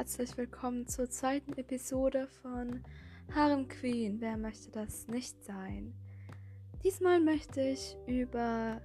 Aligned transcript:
herzlich 0.00 0.34
willkommen 0.38 0.86
zur 0.86 1.10
zweiten 1.10 1.52
Episode 1.58 2.26
von 2.40 2.82
Harem 3.34 3.68
Queen. 3.68 4.18
Wer 4.18 4.38
möchte 4.38 4.70
das 4.70 5.06
nicht 5.08 5.44
sein? 5.44 5.92
Diesmal 6.82 7.20
möchte 7.20 7.60
ich 7.60 7.98
über 8.06 8.80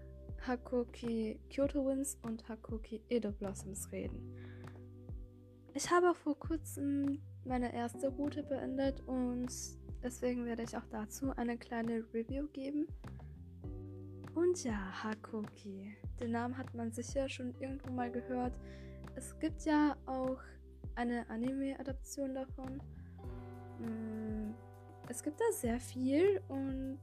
Hakoki 0.45 1.39
Kyoto 1.49 1.85
Winds 1.85 2.17
und 2.23 2.45
Hakoki 2.49 3.01
Edo 3.07 3.31
Blossoms 3.31 3.89
reden. 3.93 4.35
Ich 5.73 5.89
habe 5.89 6.13
vor 6.13 6.37
kurzem 6.37 7.21
meine 7.45 7.73
erste 7.73 8.09
Route 8.09 8.43
beendet 8.43 8.99
und 9.07 9.47
deswegen 10.03 10.45
werde 10.45 10.63
ich 10.63 10.75
auch 10.75 10.85
dazu 10.91 11.31
eine 11.37 11.57
kleine 11.57 12.03
Review 12.13 12.47
geben. 12.47 12.87
Und 14.33 14.61
ja, 14.65 15.01
Hakoki. 15.01 15.95
Den 16.19 16.31
Namen 16.31 16.57
hat 16.57 16.73
man 16.73 16.91
sicher 16.91 17.29
schon 17.29 17.55
irgendwo 17.61 17.89
mal 17.89 18.11
gehört. 18.11 18.59
Es 19.15 19.39
gibt 19.39 19.63
ja 19.63 19.95
auch 20.07 20.41
eine 20.95 21.29
Anime-Adaption 21.29 22.33
davon. 22.33 22.81
Mm, 23.79 24.53
es 25.09 25.21
gibt 25.21 25.39
da 25.39 25.45
sehr 25.51 25.79
viel 25.79 26.41
und 26.47 26.99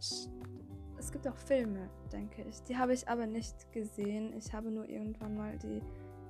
es 0.99 1.13
gibt 1.13 1.27
auch 1.29 1.37
Filme, 1.37 1.89
denke 2.13 2.43
ich. 2.43 2.63
Die 2.63 2.77
habe 2.77 2.95
ich 2.95 3.09
aber 3.09 3.27
nicht 3.27 3.73
gesehen. 3.73 4.33
Ich 4.37 4.53
habe 4.53 4.71
nur 4.71 4.89
irgendwann 4.89 5.37
mal 5.37 5.59
die 5.59 5.83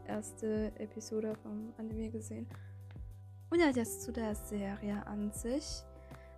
erste 0.07 0.73
Episode 0.79 1.35
vom 1.43 1.73
Anime 1.79 2.11
gesehen. 2.11 2.47
Und 3.51 3.61
ja, 3.61 3.69
jetzt 3.69 4.03
zu 4.03 4.13
der 4.13 4.35
Serie 4.35 5.07
an 5.07 5.31
sich. 5.33 5.85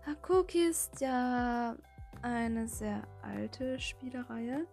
Hakoki 0.07 0.67
ist 0.67 1.01
ja 1.01 1.77
eine 2.23 2.69
sehr 2.69 3.03
alte 3.23 3.79
Spielereihe. 3.79 4.67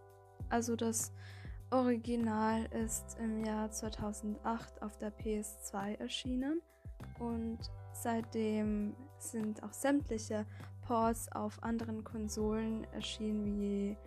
Also 0.49 0.75
das 0.75 1.13
Original 1.71 2.65
ist 2.83 3.17
im 3.17 3.45
Jahr 3.45 3.71
2008 3.71 4.81
auf 4.81 4.97
der 4.97 5.11
PS2 5.17 5.99
erschienen 5.99 6.61
und 7.17 7.59
seitdem 7.93 8.93
sind 9.19 9.63
auch 9.63 9.71
sämtliche 9.71 10.45
Ports 10.81 11.31
auf 11.31 11.63
anderen 11.63 12.03
Konsolen 12.03 12.83
erschienen, 12.91 13.57
wie 13.57 13.97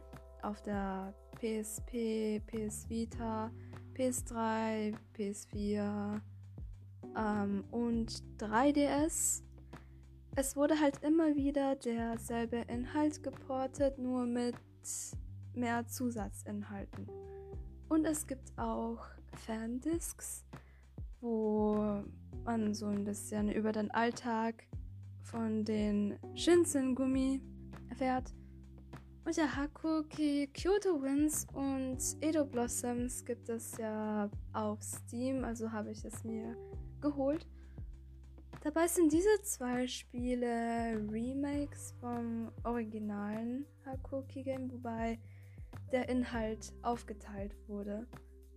auf 0.43 0.61
der 0.61 1.15
PSP, 1.37 2.43
PS 2.47 2.89
Vita, 2.91 3.51
PS3, 3.97 4.95
PS4 5.17 6.21
ähm, 7.17 7.65
und 7.71 8.23
3DS. 8.39 9.43
Es 10.37 10.55
wurde 10.55 10.79
halt 10.79 11.03
immer 11.03 11.35
wieder 11.35 11.77
derselbe 11.77 12.59
Inhalt 12.69 13.23
geportet, 13.23 13.99
nur 13.99 14.27
mit 14.27 14.57
mehr 15.55 15.87
Zusatzinhalten. 15.87 17.09
Und 17.95 18.07
es 18.07 18.27
gibt 18.27 18.59
auch 18.59 18.99
Fandiscs, 19.47 20.45
wo 21.21 22.03
man 22.45 22.75
so 22.75 22.87
ein 22.87 23.05
bisschen 23.05 23.49
über 23.53 23.71
den 23.71 23.89
Alltag 23.93 24.67
von 25.23 25.65
den 25.65 26.19
Shinsen-Gummi 26.35 27.41
erfährt. 27.91 28.35
Und 29.25 29.37
ja, 29.37 29.45
Hakuki 29.55 30.49
Kyoto 30.49 31.01
Winds 31.01 31.47
und 31.53 31.99
Edo 32.21 32.45
Blossoms 32.45 33.25
gibt 33.25 33.49
es 33.49 33.79
ja 33.79 34.29
auf 34.53 34.83
Steam, 34.83 35.45
also 35.45 35.71
habe 35.71 35.93
ich 35.93 36.05
es 36.05 36.25
mir 36.25 36.57
geholt. 37.01 37.47
Dabei 38.65 38.89
sind 38.89 39.13
diese 39.13 39.41
zwei 39.43 39.87
Spiele 39.87 41.01
Remakes 41.13 41.95
vom 42.01 42.51
originalen 42.65 43.67
Hakuki 43.87 44.43
Game, 44.43 44.69
wobei 44.73 45.21
der 45.93 46.09
Inhalt 46.09 46.73
aufgeteilt 46.83 47.57
wurde. 47.67 48.07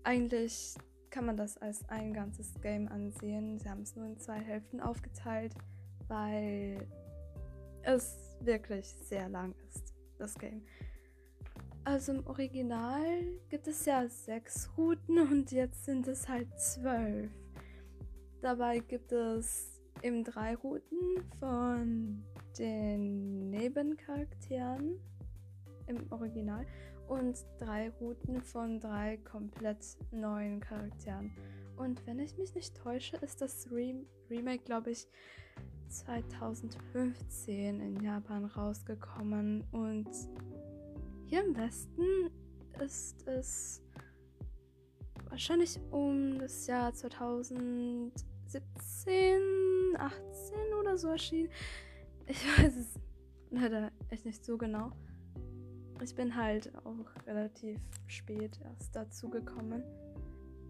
Eigentlich 0.04 0.76
kann 1.10 1.26
man 1.26 1.38
das 1.38 1.58
als 1.58 1.88
ein 1.90 2.14
ganzes 2.14 2.54
Game 2.62 2.88
ansehen. 2.88 3.60
Sie 3.60 3.70
haben 3.70 3.82
es 3.82 3.96
nur 3.96 4.06
in 4.06 4.18
zwei 4.18 4.40
Hälften 4.40 4.80
aufgeteilt, 4.80 5.54
weil 6.08 6.88
es 7.84 8.38
wirklich 8.42 8.88
sehr 8.88 9.30
lang 9.30 9.56
ist, 9.70 9.94
das 10.18 10.38
Game. 10.38 10.64
Also 11.84 12.12
im 12.12 12.28
Original 12.28 13.24
gibt 13.50 13.68
es 13.68 13.86
ja 13.86 14.08
sechs 14.10 14.70
Routen 14.78 15.20
und 15.20 15.52
jetzt 15.52 15.86
sind 15.86 16.08
es 16.08 16.28
halt 16.28 16.48
zwölf. 16.60 17.32
Dabei 18.42 18.80
gibt 18.80 19.14
es 19.14 19.82
eben 20.04 20.24
drei 20.24 20.56
Routen 20.56 21.24
von 21.40 22.24
den 22.60 23.50
Nebencharakteren 23.50 25.00
im 25.88 26.12
Original 26.12 26.66
und 27.08 27.46
drei 27.60 27.90
Routen 28.02 28.42
von 28.42 28.80
drei 28.80 29.18
komplett 29.18 29.86
neuen 30.12 30.60
Charakteren. 30.60 31.32
Und 31.78 32.06
wenn 32.06 32.20
ich 32.20 32.38
mich 32.38 32.54
nicht 32.56 32.76
täusche, 32.76 33.18
ist 33.18 33.42
das 33.42 33.72
Re 33.72 34.06
Remake, 34.30 34.64
glaube 34.64 34.92
ich, 34.92 35.08
2015 35.88 37.80
in 37.80 38.04
Japan 38.04 38.46
rausgekommen. 38.46 39.64
Und 39.72 40.10
hier 41.26 41.44
im 41.46 41.56
Westen 41.56 42.30
ist 42.84 43.26
es 43.28 43.82
wahrscheinlich 45.30 45.80
um 45.92 46.40
das 46.40 46.68
Jahr 46.68 46.94
2017, 46.94 48.12
18 49.98 50.74
oder 50.80 50.98
so 50.98 51.10
erschienen. 51.10 51.50
Ich 52.26 52.44
weiß 52.58 52.76
es 52.76 53.00
leider 53.50 53.92
echt 54.10 54.26
nicht 54.26 54.44
so 54.44 54.58
genau 54.58 54.92
ich 56.02 56.16
bin 56.16 56.36
halt 56.36 56.72
auch 56.86 57.26
relativ 57.26 57.80
spät 58.08 58.60
erst 58.64 58.96
dazu 58.96 59.30
gekommen. 59.30 59.84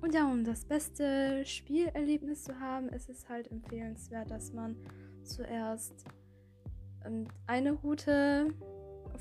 Und 0.01 0.13
ja, 0.13 0.25
um 0.25 0.43
das 0.43 0.65
beste 0.65 1.43
Spielerlebnis 1.45 2.43
zu 2.43 2.59
haben, 2.59 2.89
ist 2.89 3.09
es 3.09 3.27
halt 3.27 3.51
empfehlenswert, 3.51 4.29
dass 4.29 4.53
man 4.53 4.75
zuerst 5.23 6.05
ähm, 7.05 7.27
eine 7.47 7.71
Route 7.71 8.53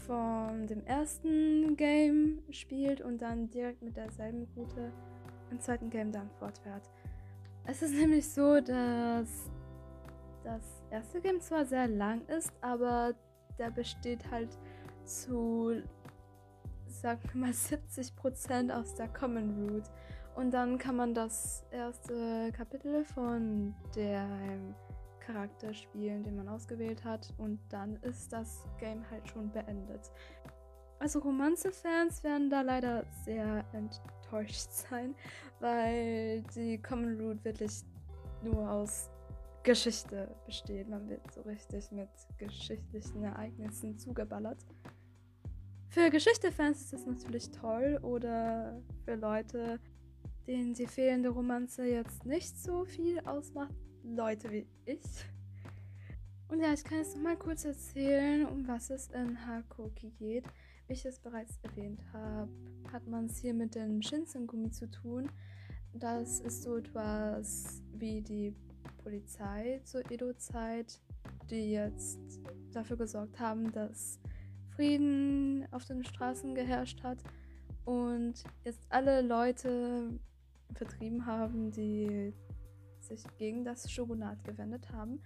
von 0.07 0.67
dem 0.67 0.85
ersten 0.85 1.77
Game 1.77 2.43
spielt 2.51 3.01
und 3.01 3.23
dann 3.23 3.51
direkt 3.51 3.83
mit 3.83 3.97
derselben 3.97 4.47
Route 4.57 4.93
im 5.51 5.61
zweiten 5.61 5.91
Game 5.91 6.13
dann 6.13 6.31
fortfährt. 6.39 6.91
Es 7.65 7.83
ist 7.83 7.95
nämlich 7.99 8.29
so, 8.29 8.61
dass 8.61 9.51
das 10.45 10.63
erste 10.91 11.21
Game 11.21 11.41
zwar 11.41 11.65
sehr 11.65 11.89
lang 11.89 12.25
ist, 12.27 12.53
aber 12.61 13.15
der 13.59 13.71
besteht 13.71 14.31
halt 14.31 14.59
zu, 15.07 15.83
sagen 16.87 17.21
wir 17.33 17.41
mal, 17.41 17.51
70% 17.51 18.73
aus 18.73 18.95
der 18.95 19.09
Common 19.09 19.69
Root. 19.69 19.85
Und 20.35 20.53
dann 20.53 20.77
kann 20.77 20.97
man 20.97 21.15
das 21.15 21.65
erste 21.71 22.53
Kapitel 22.53 23.05
von 23.05 23.75
dem 23.95 24.75
Charakter 25.21 25.73
spielen, 25.73 26.23
den 26.23 26.37
man 26.37 26.49
ausgewählt 26.49 27.05
hat. 27.05 27.33
Und 27.39 27.59
dann 27.71 27.97
ist 28.03 28.33
das 28.33 28.65
Game 28.79 29.09
halt 29.11 29.27
schon 29.29 29.51
beendet. 29.51 30.11
Also 30.99 31.19
Romanze-Fans 31.21 32.23
werden 32.25 32.49
da 32.49 32.63
leider 32.63 33.05
sehr 33.25 33.65
enttäuscht 33.73 34.71
sein, 34.71 35.15
weil 35.61 36.43
die 36.55 36.81
Common 36.81 37.21
Root 37.21 37.45
wirklich 37.45 37.83
nur 38.43 38.71
aus 38.71 39.11
Geschichte 39.63 40.33
besteht. 40.47 40.89
Man 40.89 41.09
wird 41.09 41.21
so 41.33 41.41
richtig 41.43 41.91
mit 41.91 42.09
geschichtlichen 42.39 43.25
Ereignissen 43.25 43.99
zugeballert. 43.99 44.65
Für 45.97 46.11
Geschichte-Fans 46.11 46.83
ist 46.83 46.93
das 46.93 47.07
natürlich 47.07 47.51
toll 47.53 47.99
oder 48.03 48.83
für 49.07 49.15
Leute, 49.15 49.81
denen 50.47 50.75
die 50.75 50.87
fehlende 50.87 51.31
Romanze 51.31 51.87
jetzt 51.87 52.27
nicht 52.27 52.59
so 52.59 52.85
viel 52.85 53.19
ausmacht, 53.21 53.75
Leute 54.03 54.51
wie 54.51 54.67
ich. 54.85 55.01
Und 56.49 56.61
ja, 56.61 56.75
ich 56.75 56.85
kann 56.85 56.99
jetzt 56.99 57.17
noch 57.17 57.23
mal 57.23 57.39
kurz 57.39 57.65
erzählen, 57.65 58.45
um 58.45 58.69
was 58.69 58.91
es 58.91 59.09
in 59.09 59.47
Hakoki 59.47 60.11
geht. 60.11 60.45
Wie 60.87 60.93
ich 60.93 61.07
es 61.07 61.19
bereits 61.19 61.59
erwähnt 61.63 62.03
habe, 62.13 62.53
hat 62.93 63.07
man 63.07 63.25
es 63.25 63.39
hier 63.39 63.55
mit 63.55 63.75
dem 63.75 64.03
Shinsengumi 64.03 64.71
zu 64.71 64.91
tun. 64.91 65.31
Das 65.95 66.41
ist 66.41 66.63
so 66.63 66.77
etwas 66.77 67.83
wie 67.95 68.21
die 68.21 68.55
Polizei 68.99 69.81
zur 69.85 70.03
Edo-Zeit, 70.11 71.01
die 71.49 71.73
jetzt 71.73 72.19
dafür 72.73 72.99
gesorgt 72.99 73.41
haben, 73.41 73.73
dass 73.73 74.21
Frieden 74.77 75.67
auf 75.73 75.85
den 75.87 76.05
Straßen 76.05 76.55
geherrscht 76.55 77.03
hat 77.03 77.19
und 77.87 78.35
jetzt 78.65 78.81
alle 78.91 79.23
Leute 79.23 80.21
vertrieben 80.75 81.25
haben, 81.25 81.71
die 81.71 82.35
sich 83.01 83.25
gegen 83.39 83.65
das 83.65 83.91
Shogunat 83.91 84.45
gewendet 84.45 84.91
haben. 84.93 85.23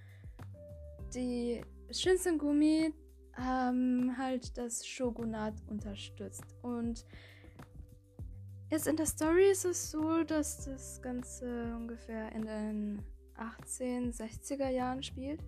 Die 1.15 1.63
Shinsengumi 1.91 2.95
haben 3.35 4.17
halt 4.17 4.57
das 4.57 4.87
Shogunat 4.87 5.55
unterstützt 5.69 6.55
und 6.63 7.05
jetzt 8.71 8.87
in 8.87 8.97
der 8.97 9.07
Story 9.07 9.51
ist 9.51 9.65
es 9.65 9.91
so, 9.91 10.23
dass 10.23 10.65
das 10.65 11.03
Ganze 11.03 11.75
ungefähr 11.75 12.31
in 12.33 12.43
den 12.43 13.03
1860er 13.37 14.69
Jahren 14.69 15.03
spielt 15.03 15.41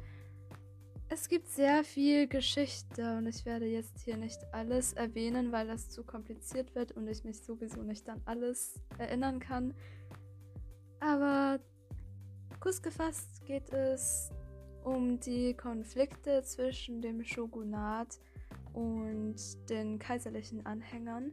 es 1.12 1.28
gibt 1.28 1.48
sehr 1.48 1.84
viel 1.84 2.26
Geschichte 2.26 3.18
und 3.18 3.26
ich 3.26 3.44
werde 3.44 3.66
jetzt 3.66 4.00
hier 4.00 4.16
nicht 4.16 4.38
alles 4.52 4.92
erwähnen, 4.94 5.52
weil 5.52 5.66
das 5.66 5.90
zu 5.90 6.04
kompliziert 6.04 6.74
wird 6.74 6.92
und 6.92 7.06
ich 7.08 7.24
mich 7.24 7.42
sowieso 7.42 7.82
nicht 7.82 8.08
an 8.08 8.22
alles 8.24 8.74
erinnern 8.98 9.38
kann. 9.38 9.74
Aber 11.00 11.60
Kurz 12.62 12.80
gefasst 12.80 13.44
geht 13.44 13.72
es 13.72 14.30
um 14.84 15.18
die 15.18 15.52
Konflikte 15.52 16.44
zwischen 16.44 17.02
dem 17.02 17.24
Shogunat 17.24 18.20
und 18.72 19.34
den 19.68 19.98
kaiserlichen 19.98 20.64
Anhängern. 20.64 21.32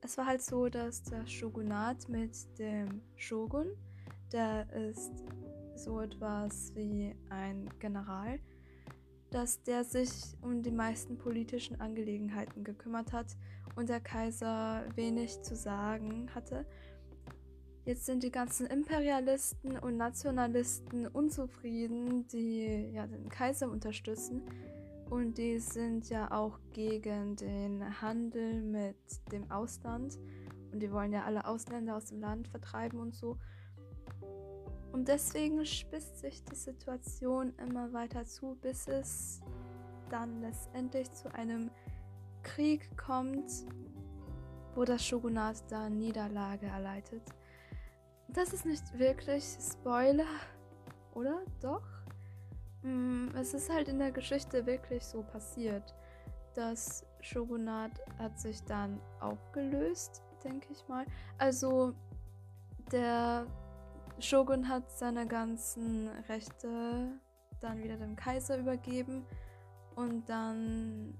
Es 0.00 0.18
war 0.18 0.26
halt 0.26 0.42
so, 0.42 0.68
dass 0.68 1.04
das 1.04 1.30
Shogunat 1.30 2.08
mit 2.08 2.58
dem 2.58 3.02
Shogun, 3.14 3.68
der 4.32 4.68
ist 4.72 5.12
so 5.78 6.00
etwas 6.00 6.74
wie 6.74 7.14
ein 7.30 7.68
General, 7.78 8.40
dass 9.30 9.62
der 9.62 9.84
sich 9.84 10.10
um 10.42 10.62
die 10.62 10.70
meisten 10.70 11.18
politischen 11.18 11.80
Angelegenheiten 11.80 12.64
gekümmert 12.64 13.12
hat 13.12 13.36
und 13.76 13.88
der 13.88 14.00
Kaiser 14.00 14.84
wenig 14.94 15.42
zu 15.42 15.54
sagen 15.54 16.28
hatte. 16.34 16.66
Jetzt 17.84 18.04
sind 18.04 18.22
die 18.22 18.30
ganzen 18.30 18.66
Imperialisten 18.66 19.78
und 19.78 19.96
Nationalisten 19.96 21.06
unzufrieden, 21.06 22.26
die 22.28 22.90
ja 22.92 23.06
den 23.06 23.28
Kaiser 23.30 23.70
unterstützen. 23.70 24.42
Und 25.08 25.38
die 25.38 25.58
sind 25.58 26.10
ja 26.10 26.30
auch 26.30 26.58
gegen 26.74 27.36
den 27.36 28.02
Handel 28.02 28.60
mit 28.60 28.96
dem 29.32 29.50
Ausland. 29.50 30.18
Und 30.70 30.80
die 30.80 30.92
wollen 30.92 31.12
ja 31.12 31.24
alle 31.24 31.46
Ausländer 31.46 31.96
aus 31.96 32.06
dem 32.06 32.20
Land 32.20 32.48
vertreiben 32.48 33.00
und 33.00 33.14
so. 33.14 33.38
Und 34.98 35.06
deswegen 35.06 35.64
spitzt 35.64 36.18
sich 36.18 36.42
die 36.42 36.56
Situation 36.56 37.54
immer 37.58 37.92
weiter 37.92 38.24
zu, 38.24 38.56
bis 38.60 38.88
es 38.88 39.40
dann 40.10 40.40
letztendlich 40.40 41.08
zu 41.12 41.32
einem 41.32 41.70
Krieg 42.42 42.98
kommt, 42.98 43.48
wo 44.74 44.84
das 44.84 45.06
Shogunat 45.06 45.62
da 45.68 45.88
Niederlage 45.88 46.66
erleidet. 46.66 47.22
Das 48.26 48.52
ist 48.52 48.66
nicht 48.66 48.98
wirklich 48.98 49.44
Spoiler, 49.44 50.26
oder? 51.14 51.42
Doch? 51.60 51.86
Mm, 52.82 53.28
es 53.36 53.54
ist 53.54 53.72
halt 53.72 53.86
in 53.86 54.00
der 54.00 54.10
Geschichte 54.10 54.66
wirklich 54.66 55.04
so 55.04 55.22
passiert. 55.22 55.94
Das 56.54 57.06
Shogunat 57.20 57.92
hat 58.18 58.36
sich 58.40 58.64
dann 58.64 59.00
aufgelöst, 59.20 60.24
denke 60.42 60.72
ich 60.72 60.88
mal. 60.88 61.06
Also 61.38 61.94
der 62.90 63.46
Shogun 64.20 64.68
hat 64.68 64.90
seine 64.90 65.26
ganzen 65.26 66.08
Rechte 66.28 67.20
dann 67.60 67.82
wieder 67.82 67.96
dem 67.96 68.16
Kaiser 68.16 68.58
übergeben 68.58 69.24
und 69.96 70.28
dann 70.28 71.14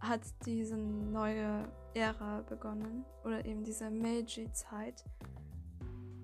hat 0.00 0.22
diese 0.44 0.76
neue 0.76 1.64
Ära 1.94 2.42
begonnen 2.42 3.04
oder 3.24 3.44
eben 3.44 3.62
diese 3.64 3.90
Meiji-Zeit. 3.90 5.04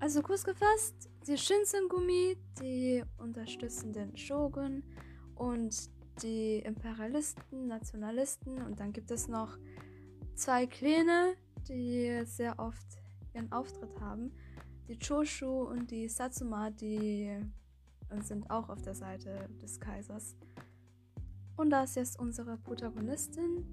Also 0.00 0.23
kurz 0.23 0.44
gefasst, 0.44 1.11
die 1.26 1.37
Shinsengumi, 1.37 2.37
die 2.61 3.02
unterstützen 3.19 3.93
den 3.93 4.17
Shogun 4.17 4.82
und 5.35 5.75
die 6.23 6.58
Imperialisten, 6.61 7.67
Nationalisten 7.67 8.62
und 8.62 8.81
dann 8.81 8.93
gibt 8.93 9.11
es 9.11 9.29
noch 9.29 9.56
zwei 10.35 10.67
Kleine, 10.67 11.35
die 11.69 12.23
sehr 12.25 12.58
oft 12.58 12.87
ihren 13.35 13.52
Auftritt 13.52 14.00
haben. 14.00 14.32
Die 14.88 14.99
Choshu 14.99 15.64
und 15.64 15.90
die 15.90 16.08
Satsuma, 16.08 16.70
die 16.70 17.31
sind 18.23 18.50
auch 18.50 18.70
auf 18.70 18.81
der 18.81 18.94
Seite 18.94 19.49
des 19.61 19.79
Kaisers. 19.79 20.35
Und 21.56 21.70
da 21.70 21.85
ist 21.85 21.96
jetzt 21.96 22.19
unsere 22.19 22.56
Protagonistin, 22.56 23.67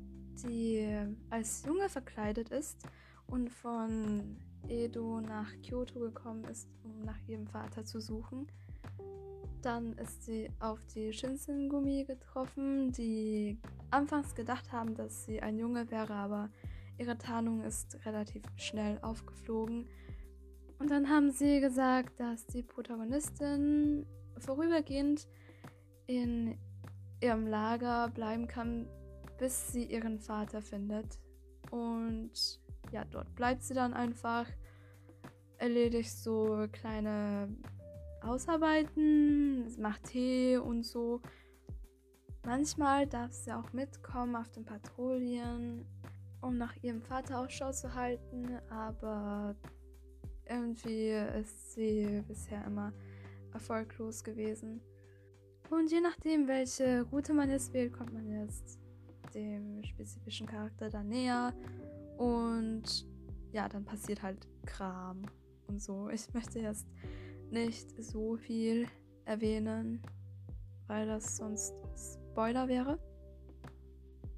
die 0.44 0.86
als 1.30 1.64
Junge 1.66 1.88
verkleidet 1.88 2.50
ist 2.50 2.84
und 3.28 3.50
von 3.50 4.36
Edo 4.68 5.22
nach 5.22 5.50
Kyoto 5.62 6.00
gekommen 6.00 6.44
ist, 6.46 6.68
um 6.84 7.00
nach 7.02 7.20
ihrem 7.28 7.48
Vater 7.48 7.86
zu 7.86 8.02
suchen. 8.02 8.48
Dann 9.62 9.94
ist 9.94 10.26
sie 10.26 10.50
auf 10.60 10.80
die 10.94 11.14
Shinsengumi 11.14 12.04
getroffen, 12.04 12.92
die 12.92 13.58
anfangs 13.90 14.36
gedacht 14.36 14.74
haben, 14.74 14.96
dass 14.96 15.26
sie 15.26 15.42
ein 15.42 15.58
Junge 15.58 15.90
wäre, 15.90 16.14
aber 16.14 16.50
ihre 16.98 17.18
Tarnung 17.18 17.64
ist 17.64 18.06
relativ 18.06 18.44
schnell 18.58 19.00
aufgeflogen. 19.02 19.88
Und 20.80 20.92
dann 20.92 21.10
haben 21.10 21.32
sie 21.32 21.62
gesagt, 21.62 22.20
dass 22.20 22.46
die 22.48 22.64
Protagonistin 22.64 24.06
vorübergehend 24.40 25.28
in 26.08 26.58
ihrem 27.22 27.48
Lager 27.48 28.10
bleiben 28.10 28.48
kann, 28.48 28.88
bis 29.38 29.72
sie 29.72 29.86
ihren 29.86 30.20
Vater 30.20 30.62
findet. 30.62 31.20
Und 31.72 32.32
ja, 32.92 33.06
dort 33.06 33.34
bleibt 33.36 33.64
sie 33.64 33.74
dann 33.74 33.94
einfach, 33.94 34.48
erledigt 35.58 36.12
so 36.12 36.68
kleine 36.72 37.56
Hausarbeiten, 38.24 39.66
macht 39.80 40.04
Tee 40.04 40.58
und 40.58 40.84
so. 40.84 41.22
Manchmal 42.46 43.08
darf 43.08 43.32
sie 43.32 43.54
auch 43.54 43.74
mitkommen 43.74 44.36
auf 44.36 44.50
den 44.52 44.66
Patrouillen, 44.66 45.86
um 46.42 46.58
nach 46.58 46.76
ihrem 46.84 47.02
Vater 47.02 47.40
Ausschau 47.40 47.72
zu 47.72 47.94
halten, 47.96 48.60
aber 48.70 49.56
irgendwie 50.48 51.12
ist 51.40 51.74
sie 51.74 52.24
bisher 52.28 52.66
immer 52.66 52.94
erfolglos 53.54 54.24
gewesen. 54.24 54.82
Und 55.70 55.92
je 55.92 56.02
nachdem, 56.02 56.48
welche 56.48 57.04
Route 57.12 57.34
man 57.34 57.50
jetzt 57.50 57.74
wählt, 57.74 57.94
kommt 57.94 58.14
man 58.14 58.30
jetzt 58.30 58.80
dem 59.34 59.84
spezifischen 59.84 60.48
Charakter 60.48 60.90
dann 60.90 61.10
näher. 61.10 61.54
Und 62.18 63.08
ja, 63.52 63.68
dann 63.68 63.86
passiert 63.86 64.22
halt 64.22 64.48
Kram 64.66 65.24
und 65.68 65.82
so. 65.82 66.10
Ich 66.14 66.34
möchte 66.34 66.60
jetzt 66.60 66.88
nicht 67.50 68.04
so 68.04 68.36
viel 68.38 68.88
erwähnen, 69.26 70.02
weil 70.88 71.08
das 71.08 71.38
sonst 71.38 71.74
Spoiler 71.96 72.68
wäre. 72.68 73.00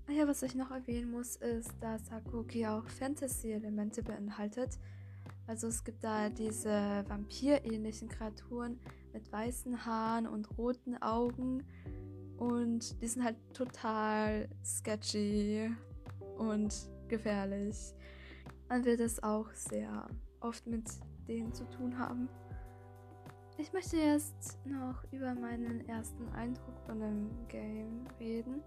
Ah 0.07 0.13
ja, 0.13 0.27
was 0.27 0.41
ich 0.43 0.55
noch 0.55 0.71
erwähnen 0.71 1.11
muss, 1.11 1.35
ist, 1.35 1.71
dass 1.81 2.09
Hakuki 2.11 2.65
auch 2.65 2.87
Fantasy-Elemente 2.87 4.03
beinhaltet. 4.03 4.79
Also 5.47 5.67
es 5.67 5.83
gibt 5.85 6.03
da 6.03 6.29
diese 6.29 7.05
vampirähnlichen 7.07 8.09
Kreaturen 8.09 8.79
mit 9.13 9.31
weißen 9.31 9.85
Haaren 9.85 10.27
und 10.27 10.57
roten 10.57 11.01
Augen 11.01 11.63
und 12.37 13.01
die 13.01 13.07
sind 13.07 13.23
halt 13.23 13.37
total 13.53 14.49
sketchy 14.63 15.71
und 16.37 16.73
gefährlich. 17.07 17.93
Man 18.67 18.83
wird 18.83 18.99
es 18.99 19.23
auch 19.23 19.49
sehr 19.53 20.09
oft 20.41 20.67
mit 20.67 20.83
denen 21.27 21.53
zu 21.53 21.63
tun 21.69 21.97
haben. 21.97 22.27
Ich 23.57 23.71
möchte 23.73 23.97
jetzt 23.97 24.59
noch 24.65 25.03
über 25.11 25.33
meinen 25.33 25.87
ersten 25.87 26.27
Eindruck 26.29 26.77
von 26.85 26.99
dem 26.99 27.29
Game 27.47 28.05
reden. 28.19 28.61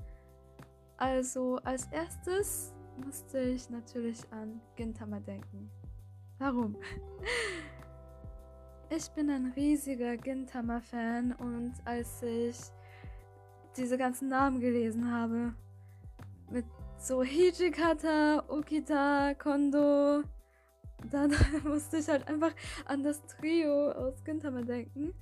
Also 0.96 1.56
als 1.58 1.86
erstes 1.92 2.74
musste 3.04 3.38
ich 3.38 3.70
natürlich 3.70 4.20
an 4.32 4.60
Gintama 4.74 5.20
denken. 5.20 5.70
Warum? 6.40 6.74
Ich 8.88 9.10
bin 9.10 9.28
ein 9.28 9.52
riesiger 9.54 10.16
Gintama-Fan 10.16 11.32
und 11.32 11.74
als 11.84 12.22
ich 12.22 12.56
diese 13.76 13.98
ganzen 13.98 14.30
Namen 14.30 14.58
gelesen 14.58 15.12
habe, 15.12 15.54
mit 16.50 16.64
so 16.96 17.22
Hijikata, 17.22 18.42
Okita, 18.48 19.34
Kondo. 19.34 20.22
Dann 21.10 21.30
musste 21.64 21.98
ich 21.98 22.08
halt 22.08 22.26
einfach 22.26 22.52
an 22.86 23.02
das 23.02 23.22
Trio 23.26 23.92
aus 23.92 24.24
Gintama 24.24 24.62
denken. 24.62 25.12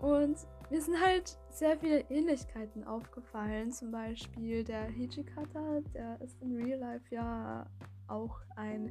Und 0.00 0.36
mir 0.68 0.82
sind 0.82 1.00
halt 1.00 1.38
sehr 1.48 1.78
viele 1.78 2.00
Ähnlichkeiten 2.10 2.82
aufgefallen. 2.82 3.70
Zum 3.70 3.92
Beispiel 3.92 4.64
der 4.64 4.86
Hijikata, 4.86 5.80
der 5.94 6.20
ist 6.20 6.42
in 6.42 6.56
Real 6.56 6.80
Life 6.80 7.14
ja 7.14 7.66
auch 8.08 8.40
ein 8.56 8.90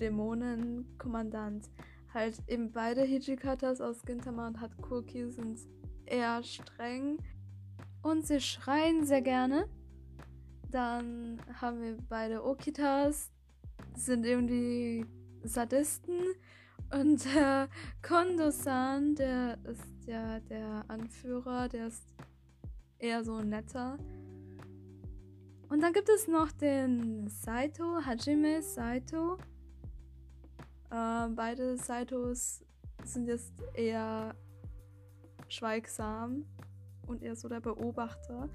Dämonenkommandant. 0.00 1.70
Halt 2.12 2.36
eben 2.48 2.72
beide 2.72 3.02
Hijikatas 3.02 3.80
aus 3.80 4.02
Gintama 4.02 4.48
und 4.48 4.60
Hatkurki 4.60 5.30
sind 5.30 5.60
eher 6.06 6.42
streng. 6.42 7.18
Und 8.02 8.26
sie 8.26 8.40
schreien 8.40 9.04
sehr 9.04 9.22
gerne. 9.22 9.68
Dann 10.70 11.40
haben 11.60 11.80
wir 11.82 11.96
beide 12.08 12.44
Okitas, 12.44 13.30
sind 13.94 14.24
irgendwie 14.24 15.04
Sadisten. 15.42 16.18
Und 16.92 17.24
der 17.24 17.68
Kondo-san, 18.02 19.14
der 19.14 19.58
ist 19.64 20.06
ja 20.06 20.40
der 20.40 20.84
Anführer, 20.88 21.68
der 21.68 21.88
ist 21.88 22.04
eher 22.98 23.22
so 23.22 23.40
netter. 23.40 23.98
Und 25.68 25.82
dann 25.82 25.92
gibt 25.92 26.08
es 26.08 26.26
noch 26.26 26.50
den 26.50 27.28
Saito, 27.28 28.04
Hajime 28.04 28.60
Saito. 28.60 29.38
Äh, 30.90 31.28
beide 31.34 31.76
Saitos 31.76 32.64
sind 33.04 33.26
jetzt 33.26 33.52
eher 33.74 34.34
schweigsam 35.48 36.44
und 37.06 37.22
eher 37.22 37.36
so 37.36 37.48
der 37.48 37.60
Beobachter. 37.60 38.48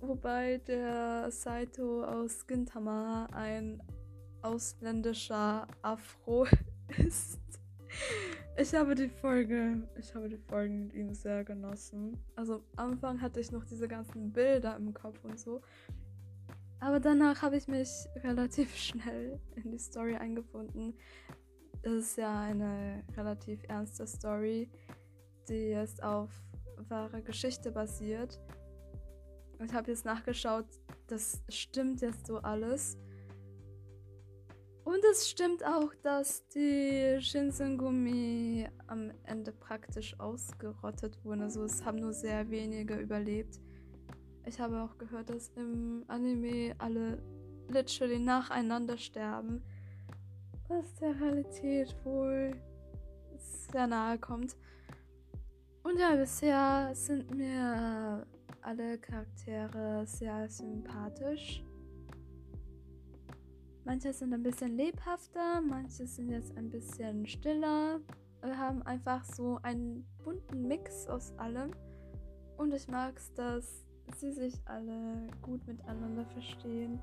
Wobei 0.00 0.58
der 0.66 1.30
Saito 1.30 2.04
aus 2.04 2.46
Gintama 2.46 3.26
ein 3.32 3.82
ausländischer 4.42 5.66
Afro 5.82 6.46
ist. 6.98 7.38
Ich 8.56 8.74
habe 8.74 8.94
die 8.94 9.08
Folge, 9.08 9.88
ich 9.98 10.14
habe 10.14 10.28
die 10.28 10.38
Folgen 10.38 10.86
mit 10.86 10.94
ihm 10.94 11.14
sehr 11.14 11.44
genossen. 11.44 12.16
Also 12.36 12.62
am 12.76 12.92
Anfang 12.92 13.20
hatte 13.20 13.40
ich 13.40 13.52
noch 13.52 13.64
diese 13.64 13.88
ganzen 13.88 14.32
Bilder 14.32 14.76
im 14.76 14.94
Kopf 14.94 15.22
und 15.24 15.38
so. 15.38 15.60
Aber 16.78 16.98
danach 16.98 17.42
habe 17.42 17.56
ich 17.56 17.68
mich 17.68 17.90
relativ 18.16 18.74
schnell 18.76 19.38
in 19.56 19.70
die 19.70 19.78
Story 19.78 20.16
eingefunden. 20.16 20.94
Es 21.82 21.92
ist 21.92 22.16
ja 22.18 22.40
eine 22.40 23.02
relativ 23.16 23.62
ernste 23.68 24.06
Story, 24.06 24.70
die 25.48 25.70
jetzt 25.70 26.02
auf 26.02 26.30
wahre 26.88 27.22
Geschichte 27.22 27.70
basiert. 27.72 28.38
Ich 29.64 29.72
habe 29.72 29.90
jetzt 29.90 30.04
nachgeschaut, 30.04 30.66
das 31.06 31.42
stimmt 31.48 32.00
jetzt 32.00 32.26
so 32.26 32.38
alles. 32.38 32.98
Und 34.84 35.04
es 35.12 35.28
stimmt 35.28 35.64
auch, 35.64 35.94
dass 36.02 36.46
die 36.48 37.18
Shinsengumi 37.20 38.66
am 38.86 39.12
Ende 39.24 39.52
praktisch 39.52 40.18
ausgerottet 40.18 41.22
wurden. 41.24 41.42
Also 41.42 41.64
es 41.64 41.84
haben 41.84 41.98
nur 41.98 42.12
sehr 42.12 42.50
wenige 42.50 42.96
überlebt. 42.96 43.60
Ich 44.46 44.58
habe 44.58 44.82
auch 44.82 44.98
gehört, 44.98 45.30
dass 45.30 45.50
im 45.50 46.04
Anime 46.08 46.74
alle 46.78 47.22
literally 47.68 48.18
nacheinander 48.18 48.98
sterben. 48.98 49.62
Was 50.70 50.94
der 51.00 51.20
Realität 51.20 51.92
wohl 52.04 52.52
sehr 53.36 53.88
nahe 53.88 54.16
kommt. 54.18 54.56
Und 55.82 55.98
ja, 55.98 56.14
bisher 56.14 56.94
sind 56.94 57.34
mir 57.34 58.24
alle 58.62 58.96
Charaktere 58.98 60.06
sehr 60.06 60.48
sympathisch. 60.48 61.64
Manche 63.84 64.12
sind 64.12 64.32
ein 64.32 64.44
bisschen 64.44 64.76
lebhafter, 64.76 65.60
manche 65.60 66.06
sind 66.06 66.30
jetzt 66.30 66.56
ein 66.56 66.70
bisschen 66.70 67.26
stiller. 67.26 67.98
Wir 68.40 68.56
haben 68.56 68.82
einfach 68.82 69.24
so 69.24 69.58
einen 69.64 70.06
bunten 70.22 70.68
Mix 70.68 71.08
aus 71.08 71.36
allem. 71.36 71.72
Und 72.58 72.72
ich 72.72 72.86
mag 72.86 73.16
es, 73.16 73.34
dass 73.34 73.84
sie 74.16 74.30
sich 74.30 74.54
alle 74.66 75.26
gut 75.42 75.66
miteinander 75.66 76.24
verstehen. 76.26 77.02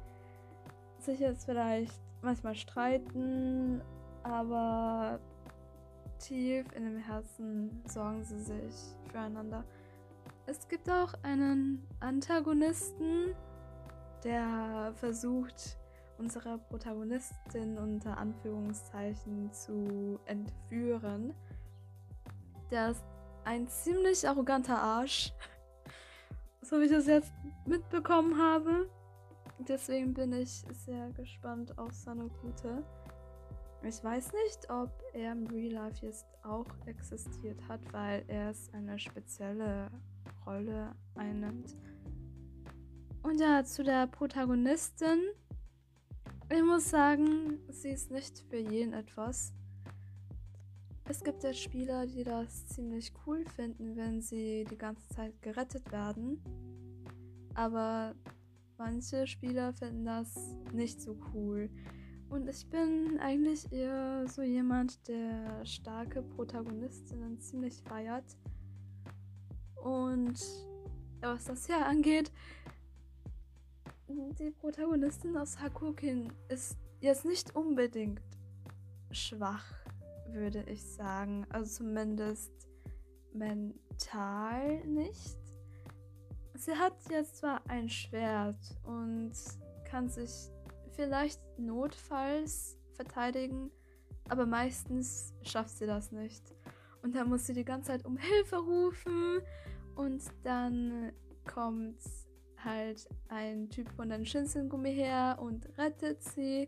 Sich 1.00 1.20
jetzt 1.20 1.44
vielleicht 1.44 2.07
manchmal 2.22 2.56
streiten, 2.56 3.82
aber 4.24 5.20
tief 6.20 6.66
in 6.74 6.86
dem 6.86 6.98
Herzen 6.98 7.82
sorgen 7.88 8.24
sie 8.24 8.40
sich 8.40 8.76
füreinander. 9.10 9.64
Es 10.46 10.68
gibt 10.68 10.90
auch 10.90 11.14
einen 11.24 11.86
Antagonisten, 12.00 13.36
der 14.24 14.94
versucht, 14.96 15.78
unsere 16.18 16.58
Protagonistin 16.58 17.78
unter 17.78 18.18
Anführungszeichen 18.18 19.52
zu 19.52 20.20
entführen. 20.26 21.34
Der 22.72 22.92
ist 22.92 23.04
ein 23.44 23.68
ziemlich 23.68 24.28
arroganter 24.28 24.78
Arsch, 24.78 25.32
so 26.62 26.80
wie 26.80 26.86
ich 26.86 26.92
das 26.92 27.08
jetzt 27.08 27.32
mitbekommen 27.66 28.38
habe. 28.42 28.90
Deswegen 29.60 30.14
bin 30.14 30.34
ich 30.34 30.64
sehr 30.86 31.12
gespannt 31.12 31.78
auf 31.78 31.94
seine 31.94 32.28
gute. 32.42 32.84
Ich 33.84 34.04
weiß 34.04 34.32
nicht, 34.46 34.70
ob 34.70 34.92
er 35.14 35.32
im 35.32 35.48
Real 35.48 35.74
Life 35.74 36.06
jetzt 36.06 36.26
auch 36.44 36.68
existiert 36.86 37.60
hat, 37.68 37.82
weil 37.94 38.24
er 38.28 38.50
es 38.50 38.74
eine 38.74 38.98
spezielle 39.00 39.90
Rolle 40.46 40.96
einnimmt. 41.16 41.76
Und 43.24 43.40
ja, 43.40 43.64
zu 43.64 43.84
der 43.84 44.08
Protagonistin 44.08 45.20
ich 46.50 46.64
muss 46.64 46.90
sagen, 46.90 47.60
sie 47.68 47.90
ist 47.90 48.10
nicht 48.10 48.40
für 48.50 48.58
jeden 48.58 48.94
etwas. 48.94 49.52
Es 51.04 51.22
gibt 51.22 51.44
ja 51.44 51.54
Spieler, 51.54 52.08
die 52.08 52.24
das 52.24 52.68
ziemlich 52.68 53.12
cool 53.26 53.44
finden, 53.44 53.98
wenn 53.98 54.22
sie 54.22 54.64
die 54.64 54.78
ganze 54.78 55.06
Zeit 55.10 55.42
gerettet 55.42 55.92
werden. 55.92 56.42
Aber 57.54 58.16
manche 58.78 59.28
Spieler 59.28 59.74
finden 59.74 60.06
das 60.06 60.36
nicht 60.74 61.02
so 61.02 61.18
cool. 61.34 61.70
Und 62.30 62.50
ich 62.50 62.70
bin 62.70 63.20
eigentlich 63.20 63.72
eher 63.72 64.28
so 64.28 64.42
jemand, 64.42 65.08
der 65.08 65.66
starke 65.66 66.22
Protagonistinnen 66.22 67.40
ziemlich 67.40 67.82
feiert. 67.84 68.38
Und 69.76 70.40
was 71.22 71.46
das 71.46 71.66
hier 71.66 71.86
angeht, 71.86 72.32
die 74.08 74.52
Protagonistin 74.52 75.38
aus 75.38 75.60
Hakukin 75.60 76.32
ist 76.50 76.78
jetzt 77.00 77.26
nicht 77.26 77.56
unbedingt 77.56 78.22
schwach, 79.12 79.74
würde 80.30 80.64
ich 80.70 80.84
sagen. 80.84 81.46
Also 81.50 81.84
zumindest 81.84 82.52
mental 83.34 84.86
nicht. 84.86 85.47
Sie 86.58 86.76
hat 86.76 86.96
jetzt 87.12 87.38
zwar 87.38 87.62
ein 87.70 87.88
Schwert 87.88 88.58
und 88.84 89.32
kann 89.86 90.10
sich 90.10 90.50
vielleicht 90.96 91.40
notfalls 91.60 92.78
verteidigen, 92.94 93.70
aber 94.28 94.48
meistens 94.48 95.36
schafft 95.44 95.78
sie 95.78 95.86
das 95.86 96.12
nicht. 96.12 96.44
Und 97.04 97.16
dann 97.16 97.30
muss 97.30 97.46
sie 97.46 97.54
die 97.54 97.64
ganze 97.64 97.92
Zeit 97.92 98.06
um 98.06 98.18
Hilfe 98.18 98.58
rufen 98.58 99.40
und 99.96 100.24
dann 100.44 101.12
kommt 101.46 102.00
halt 102.64 103.08
ein 103.30 103.70
Typ 103.70 103.90
von 103.92 104.10
den 104.10 104.26
Shinsengumi 104.26 104.94
her 104.94 105.38
und 105.40 105.68
rettet 105.78 106.24
sie. 106.24 106.68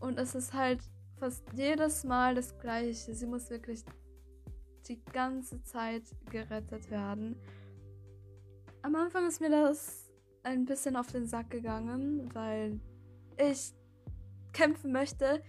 Und 0.00 0.18
es 0.18 0.34
ist 0.34 0.52
halt 0.52 0.80
fast 1.16 1.44
jedes 1.54 2.02
Mal 2.02 2.34
das 2.34 2.58
gleiche. 2.58 3.14
Sie 3.14 3.26
muss 3.26 3.50
wirklich 3.50 3.84
die 4.88 5.00
ganze 5.12 5.62
Zeit 5.62 6.02
gerettet 6.28 6.90
werden. 6.90 7.36
Am 8.88 8.96
Anfang 8.96 9.28
ist 9.28 9.42
mir 9.42 9.50
das 9.50 10.10
ein 10.44 10.64
bisschen 10.64 10.96
auf 10.96 11.12
den 11.12 11.26
Sack 11.26 11.50
gegangen, 11.50 12.30
weil 12.32 12.80
ich 13.36 13.74
kämpfen 14.54 14.92
möchte. 14.92 15.42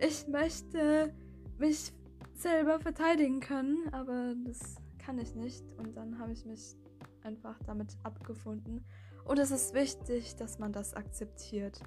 Ich 0.00 0.26
möchte 0.26 1.14
mich 1.58 1.92
selber 2.34 2.80
verteidigen 2.80 3.38
können, 3.38 3.88
aber 3.92 4.34
das 4.44 4.74
kann 4.98 5.20
ich 5.20 5.36
nicht. 5.36 5.62
Und 5.76 5.96
dann 5.96 6.18
habe 6.18 6.32
ich 6.32 6.44
mich 6.44 6.74
einfach 7.22 7.56
damit 7.66 7.96
abgefunden 8.02 8.84
und 9.26 9.38
es 9.38 9.52
ist 9.52 9.74
wichtig, 9.74 10.34
dass 10.34 10.58
man 10.58 10.72
das 10.72 10.92
akzeptiert, 10.94 11.80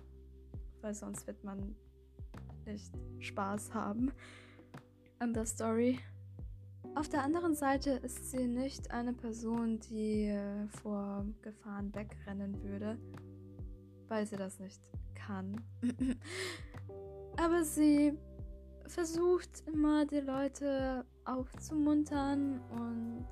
weil 0.79 0.93
sonst 0.93 1.27
wird 1.27 1.43
man 1.43 1.75
nicht 2.65 2.93
Spaß 3.19 3.73
haben 3.73 4.13
an 5.19 5.33
der 5.33 5.45
Story. 5.45 5.99
Auf 6.95 7.09
der 7.09 7.23
anderen 7.23 7.55
Seite 7.55 7.91
ist 7.91 8.31
sie 8.31 8.47
nicht 8.47 8.91
eine 8.91 9.11
Person, 9.11 9.79
die 9.79 10.27
äh, 10.27 10.65
vor 10.81 11.25
Gefahren 11.41 11.93
wegrennen 11.93 12.63
würde, 12.63 12.97
weil 14.07 14.25
sie 14.25 14.37
das 14.37 14.59
nicht 14.59 14.81
kann. 15.13 15.59
Aber 17.37 17.65
sie 17.65 18.17
versucht 18.87 19.63
immer 19.67 20.05
die 20.05 20.21
Leute 20.21 21.05
aufzumuntern 21.25 22.61
und 22.71 23.27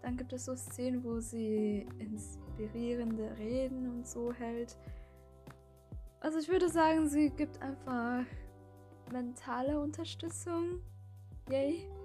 dann 0.00 0.16
gibt 0.16 0.32
es 0.32 0.46
so 0.46 0.56
Szenen, 0.56 1.04
wo 1.04 1.20
sie 1.20 1.86
inspirierende 1.98 3.36
Reden 3.36 3.90
und 3.90 4.08
so 4.08 4.32
hält. 4.32 4.74
Also 6.20 6.38
ich 6.38 6.48
würde 6.48 6.70
sagen, 6.70 7.08
sie 7.10 7.28
gibt 7.28 7.60
einfach 7.60 8.24
mentale 9.12 9.78
Unterstützung. 9.78 10.80
Yay. 11.50 11.97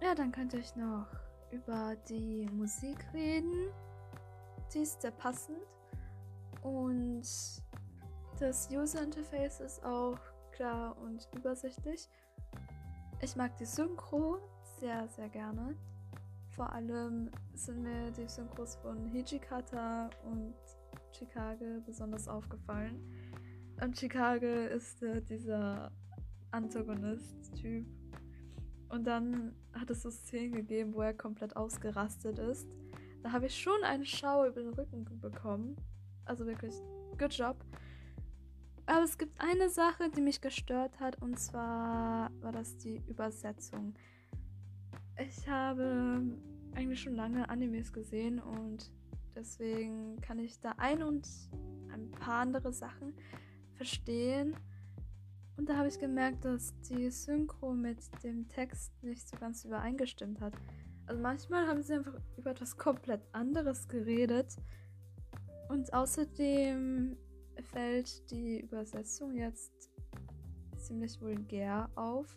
Ja, 0.00 0.14
dann 0.14 0.32
könnte 0.32 0.58
ich 0.58 0.74
noch 0.76 1.06
über 1.50 1.96
die 2.08 2.48
Musik 2.52 2.98
reden. 3.12 3.70
Die 4.72 4.80
ist 4.80 5.02
sehr 5.02 5.12
passend. 5.12 5.58
Und 6.62 7.22
das 8.40 8.68
User 8.70 9.02
Interface 9.02 9.60
ist 9.60 9.84
auch 9.84 10.18
klar 10.52 10.96
und 10.98 11.28
übersichtlich. 11.36 12.08
Ich 13.20 13.36
mag 13.36 13.56
die 13.56 13.64
Synchro 13.64 14.38
sehr, 14.80 15.08
sehr 15.08 15.28
gerne. 15.28 15.76
Vor 16.50 16.72
allem 16.72 17.30
sind 17.54 17.82
mir 17.82 18.10
die 18.12 18.28
Synchros 18.28 18.76
von 18.76 19.06
Hijikata 19.06 20.10
und 20.24 20.54
Chicago 21.12 21.80
besonders 21.86 22.28
aufgefallen. 22.28 23.00
Und 23.82 23.98
Chicago 23.98 24.46
ist 24.46 25.02
äh, 25.02 25.20
dieser 25.20 25.90
Antagonist-Typ. 26.52 27.86
Und 28.88 29.04
dann 29.04 29.54
hat 29.72 29.90
es 29.90 30.02
so 30.02 30.10
Szenen 30.10 30.52
gegeben, 30.52 30.94
wo 30.94 31.00
er 31.00 31.14
komplett 31.14 31.56
ausgerastet 31.56 32.38
ist. 32.38 32.68
Da 33.22 33.32
habe 33.32 33.46
ich 33.46 33.60
schon 33.60 33.82
einen 33.82 34.04
Schau 34.04 34.46
über 34.46 34.62
den 34.62 34.74
Rücken 34.74 35.04
bekommen. 35.20 35.76
Also 36.24 36.46
wirklich, 36.46 36.74
good 37.18 37.32
job. 37.32 37.56
Aber 38.86 39.02
es 39.02 39.16
gibt 39.16 39.40
eine 39.40 39.70
Sache, 39.70 40.10
die 40.10 40.20
mich 40.20 40.40
gestört 40.40 41.00
hat, 41.00 41.20
und 41.22 41.38
zwar 41.38 42.30
war 42.40 42.52
das 42.52 42.76
die 42.76 43.02
Übersetzung. 43.08 43.94
Ich 45.18 45.48
habe 45.48 46.20
eigentlich 46.74 47.00
schon 47.00 47.14
lange 47.14 47.48
Animes 47.48 47.92
gesehen 47.92 48.40
und 48.40 48.90
deswegen 49.34 50.20
kann 50.20 50.38
ich 50.38 50.60
da 50.60 50.74
ein 50.76 51.02
und 51.02 51.26
ein 51.92 52.10
paar 52.10 52.40
andere 52.40 52.72
Sachen 52.72 53.14
verstehen. 53.72 54.54
Und 55.56 55.68
da 55.68 55.76
habe 55.76 55.88
ich 55.88 55.98
gemerkt, 55.98 56.44
dass 56.44 56.74
die 56.82 57.10
Synchro 57.10 57.72
mit 57.74 57.98
dem 58.22 58.48
Text 58.48 58.92
nicht 59.02 59.28
so 59.28 59.36
ganz 59.36 59.64
übereingestimmt 59.64 60.40
hat. 60.40 60.54
Also 61.06 61.20
manchmal 61.22 61.66
haben 61.66 61.82
sie 61.82 61.94
einfach 61.94 62.18
über 62.36 62.50
etwas 62.50 62.76
komplett 62.76 63.20
anderes 63.32 63.86
geredet. 63.88 64.56
Und 65.68 65.92
außerdem 65.92 67.16
fällt 67.72 68.30
die 68.30 68.60
Übersetzung 68.60 69.34
jetzt 69.34 69.90
ziemlich 70.76 71.20
vulgär 71.20 71.88
auf. 71.94 72.36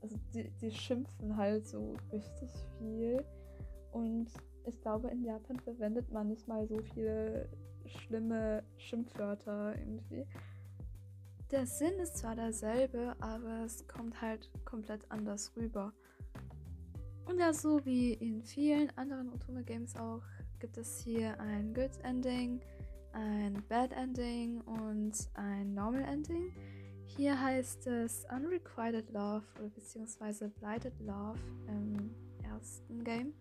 Also 0.00 0.16
die, 0.34 0.50
die 0.60 0.70
schimpfen 0.70 1.36
halt 1.36 1.66
so 1.66 1.94
richtig 2.12 2.50
viel. 2.78 3.24
Und 3.92 4.30
ich 4.66 4.80
glaube, 4.80 5.08
in 5.08 5.24
Japan 5.24 5.58
verwendet 5.60 6.10
man 6.10 6.28
nicht 6.28 6.48
mal 6.48 6.66
so 6.66 6.78
viele 6.94 7.48
schlimme 7.86 8.64
Schimpfwörter 8.78 9.78
irgendwie. 9.78 10.26
Der 11.52 11.64
Sinn 11.64 11.92
ist 12.00 12.16
zwar 12.16 12.34
derselbe, 12.34 13.14
aber 13.20 13.64
es 13.64 13.86
kommt 13.86 14.20
halt 14.20 14.50
komplett 14.64 15.08
anders 15.12 15.52
rüber. 15.56 15.92
Und 17.24 17.38
ja, 17.38 17.52
so 17.52 17.84
wie 17.84 18.14
in 18.14 18.42
vielen 18.42 18.90
anderen 18.98 19.32
Otome 19.32 19.62
Games 19.62 19.94
auch, 19.94 20.22
gibt 20.58 20.76
es 20.76 20.98
hier 20.98 21.38
ein 21.38 21.72
Good 21.72 22.00
Ending, 22.02 22.60
ein 23.12 23.62
Bad 23.68 23.92
Ending 23.92 24.60
und 24.62 25.12
ein 25.34 25.72
Normal 25.72 26.02
Ending. 26.02 26.52
Hier 27.04 27.40
heißt 27.40 27.86
es 27.86 28.26
Unrequited 28.28 29.08
Love 29.12 29.44
oder 29.58 29.68
beziehungsweise 29.68 30.48
Blighted 30.48 30.98
Love 31.00 31.38
im 31.68 32.10
ersten 32.42 33.04
Game. 33.04 33.32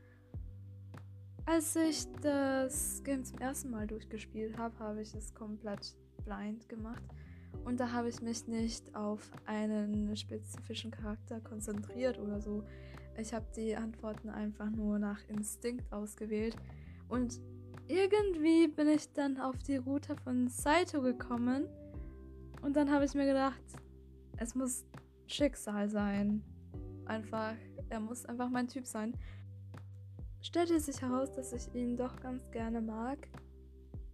Als 1.47 1.75
ich 1.75 2.05
das 2.21 3.03
Game 3.03 3.24
zum 3.24 3.39
ersten 3.39 3.71
Mal 3.71 3.88
durchgespielt 3.88 4.57
habe, 4.59 4.77
habe 4.77 5.01
ich 5.01 5.13
es 5.15 5.33
komplett 5.33 5.95
blind 6.24 6.69
gemacht. 6.69 7.03
Und 7.63 7.79
da 7.79 7.91
habe 7.91 8.09
ich 8.09 8.21
mich 8.21 8.47
nicht 8.47 8.95
auf 8.95 9.31
einen 9.45 10.15
spezifischen 10.15 10.91
Charakter 10.91 11.39
konzentriert 11.39 12.19
oder 12.19 12.41
so. 12.41 12.63
Ich 13.17 13.33
habe 13.33 13.45
die 13.55 13.75
Antworten 13.75 14.29
einfach 14.29 14.69
nur 14.69 15.00
nach 15.00 15.19
Instinkt 15.29 15.91
ausgewählt. 15.91 16.55
Und 17.07 17.39
irgendwie 17.88 18.67
bin 18.67 18.89
ich 18.89 19.12
dann 19.13 19.39
auf 19.39 19.57
die 19.59 19.77
Route 19.77 20.15
von 20.17 20.47
Saito 20.47 21.01
gekommen. 21.01 21.67
Und 22.62 22.75
dann 22.75 22.91
habe 22.91 23.05
ich 23.05 23.13
mir 23.13 23.25
gedacht, 23.25 23.63
es 24.38 24.53
muss 24.53 24.85
Schicksal 25.27 25.89
sein. 25.89 26.43
Einfach, 27.05 27.55
er 27.89 28.00
muss 28.00 28.25
einfach 28.25 28.50
mein 28.50 28.67
Typ 28.67 28.85
sein 28.85 29.13
stellte 30.45 30.79
sich 30.79 31.01
heraus, 31.01 31.31
dass 31.31 31.53
ich 31.53 31.74
ihn 31.74 31.97
doch 31.97 32.19
ganz 32.21 32.51
gerne 32.51 32.79
mag. 32.79 33.27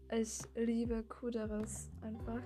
Ich 0.10 0.40
liebe 0.56 1.04
Kuderes 1.04 1.90
einfach. 2.02 2.42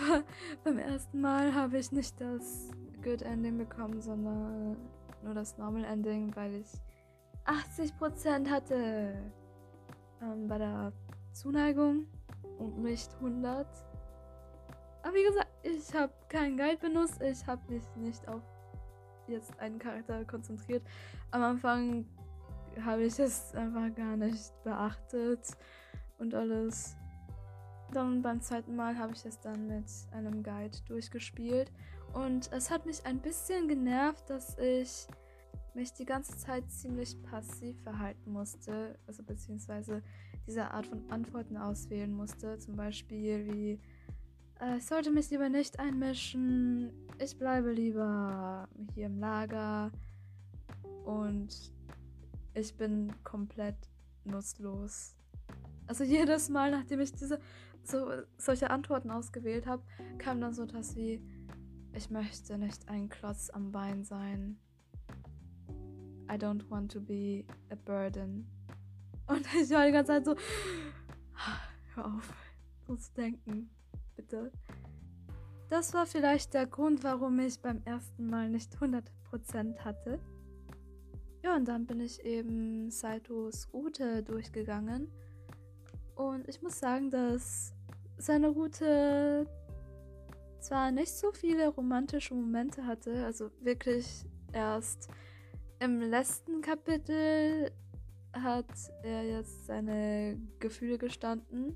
Aber 0.00 0.24
beim 0.64 0.78
ersten 0.78 1.20
Mal 1.20 1.54
habe 1.54 1.78
ich 1.78 1.92
nicht 1.92 2.20
das 2.20 2.70
Good 3.02 3.22
Ending 3.22 3.58
bekommen, 3.58 4.00
sondern 4.00 4.76
nur 5.22 5.34
das 5.34 5.58
Normal 5.58 5.84
Ending, 5.84 6.34
weil 6.36 6.54
ich 6.54 6.68
80% 7.46 8.48
hatte 8.48 9.14
ähm, 10.22 10.46
bei 10.46 10.58
der 10.58 10.92
Zuneigung 11.32 12.06
und 12.58 12.78
nicht 12.82 13.14
100. 13.14 13.66
Aber 15.02 15.14
wie 15.14 15.24
gesagt, 15.24 15.48
ich 15.62 15.94
habe 15.94 16.12
keinen 16.28 16.56
Guide 16.56 16.78
benutzt. 16.78 17.20
Ich 17.22 17.46
habe 17.46 17.60
mich 17.72 17.84
nicht 17.96 18.26
auf 18.28 18.42
jetzt 19.26 19.58
einen 19.60 19.78
Charakter 19.78 20.24
konzentriert. 20.24 20.82
Am 21.30 21.42
Anfang 21.42 22.04
habe 22.84 23.04
ich 23.04 23.18
es 23.18 23.54
einfach 23.54 23.94
gar 23.94 24.16
nicht 24.16 24.52
beachtet 24.64 25.46
und 26.18 26.34
alles. 26.34 26.96
Dann 27.92 28.22
beim 28.22 28.40
zweiten 28.40 28.76
Mal 28.76 28.96
habe 28.98 29.12
ich 29.14 29.24
es 29.24 29.40
dann 29.40 29.66
mit 29.66 29.86
einem 30.12 30.42
Guide 30.42 30.78
durchgespielt. 30.86 31.72
Und 32.12 32.52
es 32.52 32.70
hat 32.70 32.86
mich 32.86 33.04
ein 33.06 33.20
bisschen 33.20 33.68
genervt, 33.68 34.28
dass 34.30 34.56
ich 34.58 35.06
mich 35.74 35.92
die 35.92 36.04
ganze 36.04 36.36
Zeit 36.36 36.70
ziemlich 36.70 37.20
passiv 37.22 37.80
verhalten 37.82 38.32
musste, 38.32 38.98
also 39.06 39.22
beziehungsweise 39.22 40.02
diese 40.46 40.70
Art 40.70 40.86
von 40.86 41.08
Antworten 41.10 41.56
auswählen 41.56 42.12
musste, 42.12 42.58
zum 42.58 42.74
Beispiel 42.74 43.46
wie 43.46 43.80
äh, 44.60 44.76
ich 44.78 44.86
sollte 44.86 45.10
mich 45.10 45.30
lieber 45.30 45.48
nicht 45.48 45.78
einmischen, 45.78 46.92
ich 47.18 47.38
bleibe 47.38 47.72
lieber 47.72 48.68
hier 48.94 49.06
im 49.06 49.18
Lager. 49.18 49.90
Und 51.04 51.72
ich 52.54 52.76
bin 52.76 53.12
komplett 53.24 53.76
nutzlos. 54.24 55.16
Also 55.86 56.04
jedes 56.04 56.48
Mal, 56.48 56.70
nachdem 56.70 57.00
ich 57.00 57.12
diese 57.12 57.40
so 57.84 58.10
solche 58.36 58.70
Antworten 58.70 59.10
ausgewählt 59.10 59.66
habe, 59.66 59.82
kam 60.18 60.40
dann 60.40 60.54
so 60.54 60.64
etwas 60.64 60.96
wie 60.96 61.22
ich 61.92 62.08
möchte 62.08 62.56
nicht 62.56 62.88
ein 62.88 63.08
Klotz 63.08 63.50
am 63.50 63.72
Bein 63.72 64.04
sein. 64.04 64.58
I 66.30 66.34
don't 66.34 66.70
want 66.70 66.92
to 66.92 67.00
be 67.00 67.44
a 67.70 67.74
burden. 67.74 68.48
Und 69.26 69.44
ich 69.60 69.70
war 69.70 69.86
die 69.86 69.92
ganze 69.92 70.12
Zeit 70.12 70.24
so 70.24 70.36
hör 71.94 72.06
auf, 72.06 72.32
so 72.86 72.96
zu 72.96 73.12
denken, 73.14 73.70
bitte. 74.16 74.52
Das 75.68 75.94
war 75.94 76.06
vielleicht 76.06 76.54
der 76.54 76.66
Grund, 76.66 77.04
warum 77.04 77.38
ich 77.38 77.60
beim 77.60 77.80
ersten 77.84 78.26
Mal 78.26 78.50
nicht 78.50 78.76
100% 78.76 79.78
hatte. 79.78 80.20
Ja, 81.42 81.56
und 81.56 81.66
dann 81.66 81.86
bin 81.86 82.00
ich 82.00 82.24
eben 82.24 82.90
Saitos 82.90 83.72
Route 83.72 84.22
durchgegangen. 84.22 85.08
Und 86.20 86.46
ich 86.48 86.60
muss 86.60 86.78
sagen, 86.78 87.10
dass 87.10 87.72
seine 88.18 88.48
Route 88.48 89.46
zwar 90.60 90.90
nicht 90.90 91.12
so 91.12 91.32
viele 91.32 91.68
romantische 91.68 92.34
Momente 92.34 92.84
hatte, 92.84 93.24
also 93.24 93.50
wirklich 93.60 94.26
erst 94.52 95.08
im 95.78 96.02
letzten 96.02 96.60
Kapitel 96.60 97.70
hat 98.34 98.70
er 99.02 99.24
jetzt 99.24 99.64
seine 99.64 100.38
Gefühle 100.58 100.98
gestanden. 100.98 101.74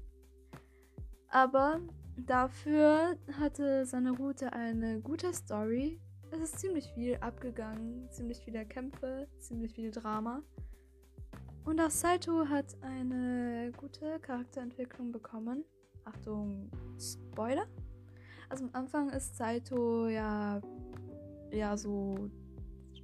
Aber 1.28 1.80
dafür 2.18 3.16
hatte 3.40 3.86
seine 3.86 4.12
Route 4.12 4.52
eine 4.52 5.00
gute 5.00 5.32
Story 5.32 5.98
es 6.34 6.40
ist 6.40 6.58
ziemlich 6.58 6.90
viel 6.94 7.16
abgegangen, 7.20 8.08
ziemlich 8.10 8.38
viele 8.38 8.66
Kämpfe, 8.66 9.28
ziemlich 9.38 9.72
viel 9.72 9.92
Drama. 9.92 10.42
Und 11.64 11.80
auch 11.80 11.90
Saito 11.90 12.46
hat 12.48 12.76
eine 12.82 13.72
gute 13.76 14.18
Charakterentwicklung 14.20 15.12
bekommen. 15.12 15.64
Achtung, 16.04 16.70
Spoiler. 16.98 17.66
Also 18.50 18.64
am 18.64 18.70
Anfang 18.74 19.08
ist 19.08 19.36
Saito 19.36 20.08
ja, 20.08 20.60
ja 21.50 21.76
so 21.76 22.30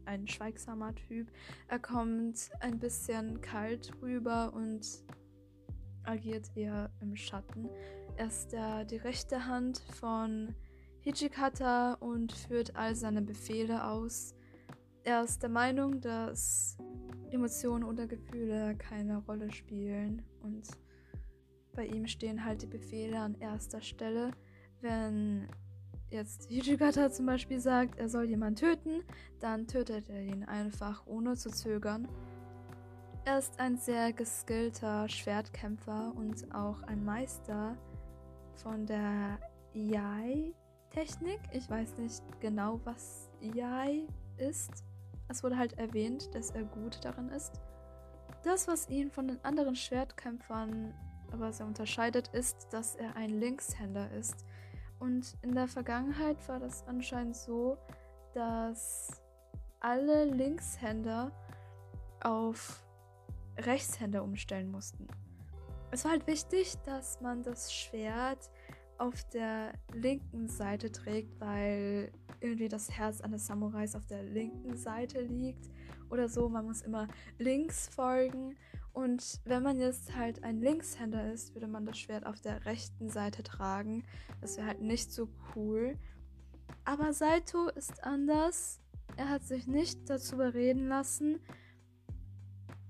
ein 0.04 0.28
schweigsamer 0.28 0.94
Typ. 0.94 1.30
Er 1.68 1.78
kommt 1.78 2.50
ein 2.60 2.78
bisschen 2.78 3.40
kalt 3.40 3.92
rüber 4.02 4.52
und 4.54 4.86
agiert 6.04 6.50
eher 6.54 6.90
im 7.00 7.16
Schatten. 7.16 7.70
Er 8.16 8.26
ist 8.26 8.52
ja 8.52 8.84
die 8.84 8.96
rechte 8.96 9.46
Hand 9.46 9.78
von 9.98 10.54
Hichikata 11.00 11.94
und 11.94 12.32
führt 12.32 12.76
all 12.76 12.94
seine 12.94 13.22
Befehle 13.22 13.84
aus. 13.86 14.34
Er 15.02 15.24
ist 15.24 15.42
der 15.42 15.48
Meinung, 15.48 16.00
dass 16.02 16.76
Emotionen 17.32 17.84
oder 17.84 18.06
Gefühle 18.06 18.76
keine 18.76 19.18
Rolle 19.18 19.50
spielen 19.52 20.22
und 20.42 20.68
bei 21.74 21.86
ihm 21.86 22.06
stehen 22.06 22.44
halt 22.44 22.62
die 22.62 22.66
Befehle 22.66 23.18
an 23.18 23.36
erster 23.40 23.80
Stelle. 23.80 24.32
Wenn 24.80 25.48
jetzt 26.10 26.48
Hichikata 26.48 27.10
zum 27.10 27.26
Beispiel 27.26 27.60
sagt, 27.60 27.98
er 27.98 28.08
soll 28.08 28.24
jemanden 28.24 28.56
töten, 28.56 29.02
dann 29.38 29.66
tötet 29.66 30.08
er 30.08 30.22
ihn 30.22 30.44
einfach 30.44 31.06
ohne 31.06 31.36
zu 31.36 31.50
zögern. 31.50 32.08
Er 33.24 33.38
ist 33.38 33.60
ein 33.60 33.76
sehr 33.76 34.12
geskillter 34.12 35.08
Schwertkämpfer 35.08 36.12
und 36.16 36.52
auch 36.54 36.82
ein 36.82 37.04
Meister 37.04 37.76
von 38.54 38.86
der 38.86 39.38
Iai 39.74 40.54
Technik. 40.90 41.40
Ich 41.52 41.68
weiß 41.70 41.98
nicht 41.98 42.22
genau, 42.40 42.80
was 42.84 43.30
Yai 43.40 44.06
ist. 44.36 44.84
Es 45.30 45.44
wurde 45.44 45.56
halt 45.56 45.78
erwähnt, 45.78 46.34
dass 46.34 46.50
er 46.50 46.64
gut 46.64 46.98
darin 47.04 47.28
ist. 47.28 47.60
Das, 48.42 48.66
was 48.66 48.88
ihn 48.90 49.12
von 49.12 49.28
den 49.28 49.42
anderen 49.44 49.76
Schwertkämpfern 49.76 50.92
aber 51.30 51.52
sehr 51.52 51.66
unterscheidet, 51.66 52.28
ist, 52.28 52.66
dass 52.72 52.96
er 52.96 53.14
ein 53.14 53.30
Linkshänder 53.30 54.10
ist. 54.10 54.44
Und 54.98 55.36
in 55.42 55.54
der 55.54 55.68
Vergangenheit 55.68 56.36
war 56.48 56.58
das 56.58 56.84
anscheinend 56.88 57.36
so, 57.36 57.78
dass 58.34 59.22
alle 59.78 60.24
Linkshänder 60.24 61.30
auf 62.22 62.84
Rechtshänder 63.56 64.24
umstellen 64.24 64.68
mussten. 64.68 65.06
Es 65.92 66.04
war 66.04 66.10
halt 66.10 66.26
wichtig, 66.26 66.74
dass 66.84 67.20
man 67.20 67.44
das 67.44 67.72
Schwert 67.72 68.50
auf 69.00 69.24
der 69.30 69.72
linken 69.94 70.48
Seite 70.48 70.92
trägt, 70.92 71.40
weil 71.40 72.12
irgendwie 72.40 72.68
das 72.68 72.90
Herz 72.90 73.22
eines 73.22 73.46
Samurais 73.46 73.94
auf 73.94 74.06
der 74.06 74.22
linken 74.22 74.76
Seite 74.76 75.22
liegt 75.22 75.70
oder 76.10 76.28
so. 76.28 76.48
Man 76.48 76.66
muss 76.66 76.82
immer 76.82 77.08
links 77.38 77.88
folgen. 77.88 78.56
Und 78.92 79.40
wenn 79.44 79.62
man 79.62 79.78
jetzt 79.78 80.16
halt 80.16 80.44
ein 80.44 80.60
Linkshänder 80.60 81.32
ist, 81.32 81.54
würde 81.54 81.66
man 81.66 81.86
das 81.86 81.98
Schwert 81.98 82.26
auf 82.26 82.40
der 82.40 82.66
rechten 82.66 83.08
Seite 83.08 83.42
tragen. 83.42 84.04
Das 84.42 84.58
wäre 84.58 84.66
halt 84.66 84.82
nicht 84.82 85.10
so 85.12 85.28
cool. 85.54 85.96
Aber 86.84 87.14
Saito 87.14 87.68
ist 87.68 88.04
anders. 88.04 88.80
Er 89.16 89.30
hat 89.30 89.44
sich 89.44 89.66
nicht 89.66 90.10
dazu 90.10 90.36
bereden 90.36 90.88
lassen. 90.88 91.40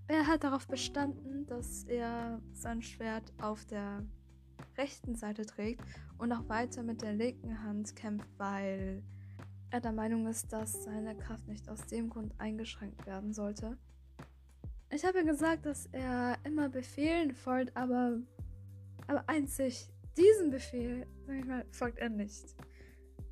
Er 0.08 0.26
hat 0.26 0.42
darauf 0.42 0.66
bestanden, 0.66 1.46
dass 1.46 1.84
er 1.84 2.42
sein 2.52 2.82
Schwert 2.82 3.32
auf 3.40 3.64
der 3.64 4.04
rechten 4.76 5.14
Seite 5.14 5.46
trägt 5.46 5.82
und 6.18 6.32
auch 6.32 6.48
weiter 6.48 6.82
mit 6.82 7.02
der 7.02 7.12
linken 7.12 7.62
Hand 7.62 7.96
kämpft, 7.96 8.28
weil 8.38 9.02
er 9.70 9.80
der 9.80 9.92
Meinung 9.92 10.26
ist, 10.26 10.52
dass 10.52 10.84
seine 10.84 11.16
Kraft 11.16 11.46
nicht 11.46 11.68
aus 11.68 11.86
dem 11.86 12.10
Grund 12.10 12.34
eingeschränkt 12.38 13.06
werden 13.06 13.32
sollte. 13.32 13.78
Ich 14.90 15.04
habe 15.04 15.24
gesagt, 15.24 15.66
dass 15.66 15.86
er 15.92 16.36
immer 16.44 16.68
Befehlen 16.68 17.32
folgt, 17.32 17.76
aber, 17.76 18.18
aber 19.06 19.28
einzig 19.28 19.88
diesen 20.16 20.50
Befehl, 20.50 21.06
sag 21.26 21.36
ich 21.36 21.44
mal, 21.44 21.64
folgt 21.70 21.98
er 21.98 22.08
nicht. 22.08 22.56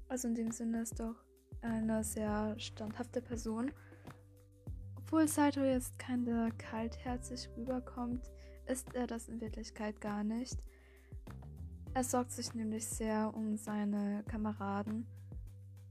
Also 0.09 0.29
in 0.29 0.35
dem 0.35 0.53
Sinne 0.53 0.83
ist 0.83 1.01
doch 1.01 1.17
eine 1.61 2.05
sehr 2.05 2.55
standhafte 2.59 3.21
Person. 3.21 3.73
Obwohl 4.97 5.27
Saito 5.27 5.63
jetzt 5.65 5.99
keine 5.99 6.51
kaltherzig 6.59 7.49
rüberkommt, 7.57 8.31
ist 8.67 8.95
er 8.95 9.07
das 9.07 9.29
in 9.29 9.41
Wirklichkeit 9.41 10.01
gar 10.01 10.23
nicht. 10.23 10.57
Er 11.99 12.05
sorgt 12.05 12.31
sich 12.31 12.55
nämlich 12.55 12.87
sehr 12.87 13.35
um 13.35 13.57
seine 13.57 14.23
Kameraden. 14.29 15.05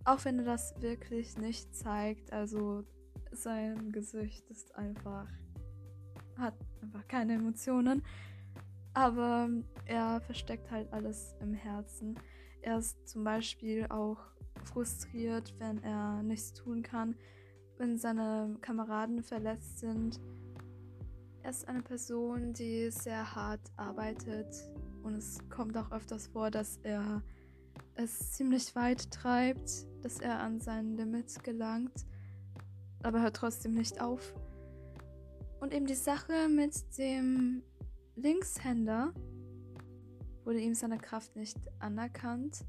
Auch 0.05 0.23
wenn 0.23 0.39
er 0.39 0.45
das 0.45 0.73
wirklich 0.81 1.37
nicht 1.37 1.75
zeigt, 1.75 2.31
also 2.31 2.85
sein 3.33 3.91
Gesicht 3.91 4.49
ist 4.49 4.73
einfach, 4.75 5.27
hat 6.37 6.53
einfach 6.81 7.05
keine 7.09 7.33
Emotionen. 7.33 8.03
Aber 8.93 9.49
er 9.83 10.21
versteckt 10.21 10.71
halt 10.71 10.93
alles 10.93 11.35
im 11.41 11.53
Herzen. 11.53 12.17
Er 12.61 12.77
ist 12.77 13.05
zum 13.05 13.25
Beispiel 13.25 13.85
auch 13.89 14.19
frustriert, 14.63 15.55
wenn 15.59 15.83
er 15.83 16.23
nichts 16.23 16.53
tun 16.53 16.83
kann, 16.83 17.17
wenn 17.79 17.97
seine 17.97 18.55
Kameraden 18.61 19.23
verletzt 19.23 19.79
sind. 19.79 20.21
Er 21.47 21.51
ist 21.51 21.69
eine 21.69 21.81
Person, 21.81 22.51
die 22.51 22.91
sehr 22.91 23.33
hart 23.33 23.71
arbeitet 23.77 24.53
und 25.01 25.15
es 25.15 25.37
kommt 25.49 25.77
auch 25.77 25.93
öfters 25.93 26.27
vor, 26.27 26.51
dass 26.51 26.75
er 26.83 27.23
es 27.95 28.33
ziemlich 28.33 28.75
weit 28.75 29.09
treibt, 29.11 29.87
dass 30.01 30.19
er 30.19 30.41
an 30.41 30.59
sein 30.59 30.97
Limit 30.97 31.41
gelangt, 31.45 32.05
aber 33.01 33.21
hört 33.21 33.37
trotzdem 33.37 33.75
nicht 33.75 34.01
auf. 34.01 34.35
Und 35.61 35.73
eben 35.73 35.85
die 35.85 35.95
Sache 35.95 36.49
mit 36.49 36.97
dem 36.97 37.63
Linkshänder 38.17 39.13
wurde 40.43 40.59
ihm 40.59 40.75
seine 40.75 40.97
Kraft 40.97 41.37
nicht 41.37 41.57
anerkannt. 41.79 42.65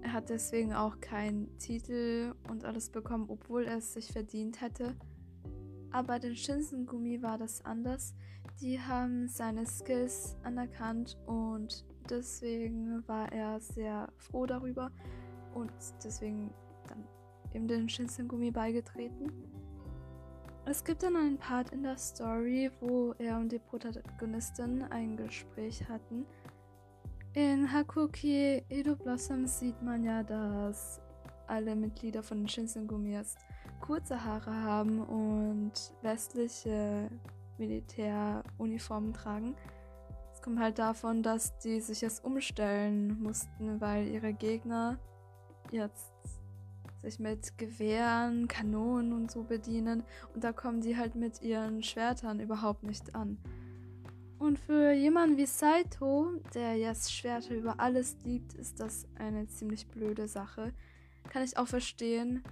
Er 0.00 0.14
hat 0.14 0.30
deswegen 0.30 0.72
auch 0.72 1.02
keinen 1.02 1.58
Titel 1.58 2.32
und 2.48 2.64
alles 2.64 2.88
bekommen, 2.88 3.26
obwohl 3.28 3.66
er 3.66 3.76
es 3.76 3.92
sich 3.92 4.10
verdient 4.10 4.62
hätte. 4.62 4.96
Aber 5.96 6.18
den 6.18 6.36
Shinsengumi 6.36 7.22
war 7.22 7.38
das 7.38 7.64
anders. 7.64 8.14
Die 8.60 8.78
haben 8.78 9.28
seine 9.28 9.64
Skills 9.64 10.36
anerkannt 10.42 11.16
und 11.24 11.86
deswegen 12.10 13.02
war 13.08 13.32
er 13.32 13.58
sehr 13.60 14.12
froh 14.18 14.44
darüber 14.44 14.90
und 15.54 15.72
deswegen 16.04 16.50
dann 16.86 17.02
eben 17.54 17.66
den 17.66 17.88
Shinsengumi 17.88 18.50
beigetreten. 18.50 19.32
Es 20.66 20.84
gibt 20.84 21.02
dann 21.02 21.16
einen 21.16 21.38
Part 21.38 21.70
in 21.70 21.82
der 21.82 21.96
Story, 21.96 22.70
wo 22.82 23.14
er 23.16 23.38
und 23.38 23.50
die 23.50 23.58
Protagonistin 23.58 24.82
ein 24.90 25.16
Gespräch 25.16 25.88
hatten. 25.88 26.26
In 27.32 27.72
Hakuki 27.72 28.62
Edo 28.68 28.96
Blossom 28.96 29.46
sieht 29.46 29.80
man 29.80 30.04
ja, 30.04 30.22
dass 30.22 31.00
alle 31.46 31.74
Mitglieder 31.74 32.22
von 32.22 32.40
den 32.40 32.48
Shinsengumis 32.48 33.36
kurze 33.80 34.24
Haare 34.24 34.54
haben 34.54 35.00
und 35.02 35.72
westliche 36.02 37.10
Militäruniformen 37.58 39.12
tragen. 39.12 39.54
Es 40.32 40.42
kommt 40.42 40.60
halt 40.60 40.78
davon, 40.78 41.22
dass 41.22 41.58
die 41.58 41.80
sich 41.80 42.00
jetzt 42.00 42.24
umstellen 42.24 43.20
mussten, 43.22 43.80
weil 43.80 44.08
ihre 44.08 44.32
Gegner 44.32 44.98
jetzt 45.70 46.12
sich 47.02 47.18
mit 47.18 47.56
Gewehren, 47.58 48.48
Kanonen 48.48 49.12
und 49.12 49.30
so 49.30 49.44
bedienen 49.44 50.02
und 50.34 50.44
da 50.44 50.52
kommen 50.52 50.80
die 50.80 50.96
halt 50.96 51.14
mit 51.14 51.42
ihren 51.42 51.82
Schwertern 51.82 52.40
überhaupt 52.40 52.82
nicht 52.82 53.14
an. 53.14 53.38
Und 54.38 54.58
für 54.58 54.92
jemanden 54.92 55.38
wie 55.38 55.46
Saito, 55.46 56.32
der 56.54 56.76
jetzt 56.76 57.12
Schwerter 57.12 57.54
über 57.54 57.80
alles 57.80 58.16
liebt, 58.24 58.52
ist 58.54 58.80
das 58.80 59.06
eine 59.18 59.46
ziemlich 59.46 59.86
blöde 59.86 60.28
Sache. 60.28 60.74
Kann 61.30 61.42
ich 61.42 61.56
auch 61.56 61.66
verstehen, 61.66 62.42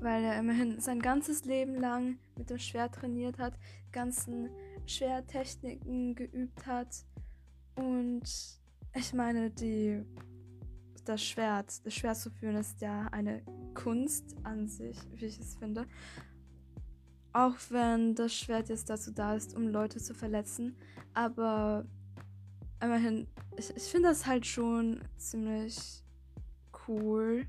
weil 0.00 0.24
er 0.24 0.38
immerhin 0.38 0.80
sein 0.80 1.00
ganzes 1.00 1.44
Leben 1.44 1.74
lang 1.74 2.18
mit 2.36 2.50
dem 2.50 2.58
Schwert 2.58 2.94
trainiert 2.94 3.38
hat, 3.38 3.58
ganzen 3.92 4.50
Schwertechniken 4.86 6.14
geübt 6.14 6.66
hat. 6.66 7.04
Und 7.74 8.22
ich 8.94 9.12
meine, 9.12 9.50
die 9.50 10.04
das 11.04 11.24
Schwert, 11.24 11.84
das 11.86 11.94
Schwert 11.94 12.16
zu 12.16 12.30
führen, 12.30 12.56
ist 12.56 12.80
ja 12.80 13.06
eine 13.12 13.42
Kunst 13.74 14.36
an 14.42 14.68
sich, 14.68 14.98
wie 15.14 15.26
ich 15.26 15.38
es 15.38 15.56
finde. 15.56 15.86
Auch 17.32 17.56
wenn 17.70 18.14
das 18.14 18.34
Schwert 18.34 18.68
jetzt 18.68 18.90
dazu 18.90 19.12
da 19.12 19.34
ist, 19.34 19.56
um 19.56 19.68
Leute 19.68 19.98
zu 19.98 20.14
verletzen. 20.14 20.76
Aber 21.14 21.86
immerhin, 22.82 23.26
ich, 23.56 23.74
ich 23.76 23.84
finde 23.84 24.08
das 24.08 24.26
halt 24.26 24.46
schon 24.46 25.00
ziemlich 25.16 26.02
cool, 26.86 27.46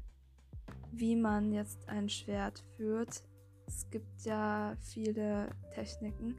wie 0.91 1.15
man 1.15 1.51
jetzt 1.51 1.87
ein 1.87 2.09
Schwert 2.09 2.63
führt. 2.75 3.23
Es 3.67 3.89
gibt 3.89 4.23
ja 4.23 4.75
viele 4.81 5.49
Techniken. 5.73 6.35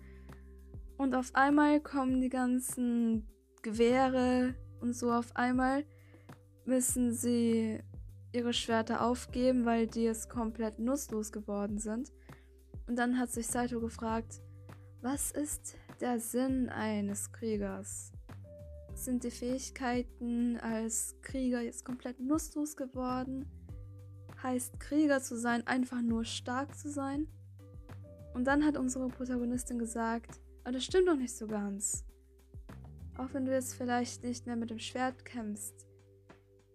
Und 0.97 1.15
auf 1.15 1.35
einmal 1.35 1.81
kommen 1.81 2.21
die 2.21 2.29
ganzen 2.29 3.27
Gewehre 3.63 4.55
und 4.81 4.95
so 4.95 5.13
auf 5.13 5.35
einmal 5.37 5.85
müssen 6.65 7.13
sie 7.13 7.81
ihre 8.33 8.53
Schwerter 8.53 9.05
aufgeben, 9.05 9.65
weil 9.65 9.87
die 9.87 10.07
es 10.07 10.29
komplett 10.29 10.79
nutzlos 10.79 11.33
geworden 11.33 11.79
sind. 11.79 12.13
Und 12.87 12.97
dann 12.97 13.19
hat 13.19 13.31
sich 13.31 13.47
Saito 13.47 13.81
gefragt, 13.81 14.41
was 15.03 15.31
ist 15.31 15.77
der 16.01 16.21
Sinn 16.21 16.69
eines 16.69 17.33
Kriegers? 17.33 18.13
Sind 18.95 19.25
die 19.25 19.31
Fähigkeiten 19.31 20.59
als 20.59 21.17
Krieger 21.23 21.61
jetzt 21.61 21.85
komplett 21.85 22.21
nutzlos 22.21 22.77
geworden? 22.77 23.47
Heißt 24.43 24.81
Krieger 24.81 25.21
zu 25.21 25.37
sein 25.37 25.67
einfach 25.67 26.01
nur 26.01 26.25
stark 26.25 26.77
zu 26.77 26.89
sein? 26.91 27.27
Und 28.33 28.45
dann 28.45 28.65
hat 28.65 28.77
unsere 28.77 29.09
Protagonistin 29.09 29.79
gesagt, 29.79 30.41
aber 30.65 30.73
das 30.73 30.85
stimmt 30.85 31.09
doch 31.09 31.17
nicht 31.17 31.37
so 31.37 31.47
ganz. 31.47 32.05
Auch 33.19 33.33
wenn 33.33 33.45
du 33.45 33.53
jetzt 33.53 33.75
vielleicht 33.75 34.23
nicht 34.23 34.47
mehr 34.47 34.57
mit 34.57 34.71
dem 34.71 34.79
Schwert 34.79 35.25
kämpfst, 35.25 35.87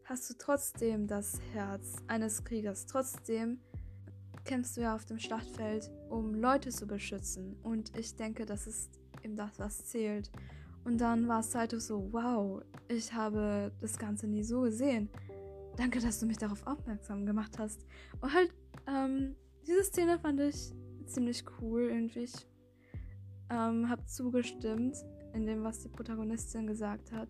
hast 0.03 0.29
du 0.29 0.35
trotzdem 0.37 1.07
das 1.07 1.39
Herz 1.53 1.95
eines 2.07 2.43
Kriegers. 2.43 2.85
Trotzdem 2.85 3.59
kämpfst 4.43 4.77
du 4.77 4.81
ja 4.81 4.95
auf 4.95 5.05
dem 5.05 5.17
Schlachtfeld, 5.17 5.89
um 6.09 6.35
Leute 6.35 6.69
zu 6.69 6.85
beschützen. 6.85 7.55
Und 7.63 7.97
ich 7.97 8.15
denke, 8.15 8.45
das 8.45 8.67
ist 8.67 8.99
eben 9.23 9.35
das, 9.35 9.57
was 9.57 9.85
zählt. 9.85 10.31
Und 10.83 10.99
dann 10.99 11.27
war 11.27 11.41
Saito 11.41 11.79
so, 11.79 12.09
wow, 12.11 12.61
ich 12.87 13.11
habe 13.11 13.71
das 13.81 13.97
Ganze 13.97 14.27
nie 14.27 14.43
so 14.43 14.61
gesehen. 14.61 15.09
Danke, 15.77 15.99
dass 15.99 16.19
du 16.19 16.25
mich 16.25 16.37
darauf 16.37 16.65
aufmerksam 16.65 17.25
gemacht 17.25 17.59
hast. 17.59 17.85
Und 18.21 18.33
halt, 18.33 18.53
ähm, 18.87 19.35
diese 19.67 19.83
Szene 19.83 20.17
fand 20.19 20.39
ich 20.39 20.73
ziemlich 21.05 21.43
cool 21.59 21.83
irgendwie. 21.83 22.23
Ich 22.23 22.47
ähm, 23.49 23.89
habe 23.89 24.05
zugestimmt 24.05 24.95
in 25.33 25.45
dem, 25.45 25.63
was 25.63 25.79
die 25.79 25.89
Protagonistin 25.89 26.67
gesagt 26.67 27.11
hat. 27.11 27.29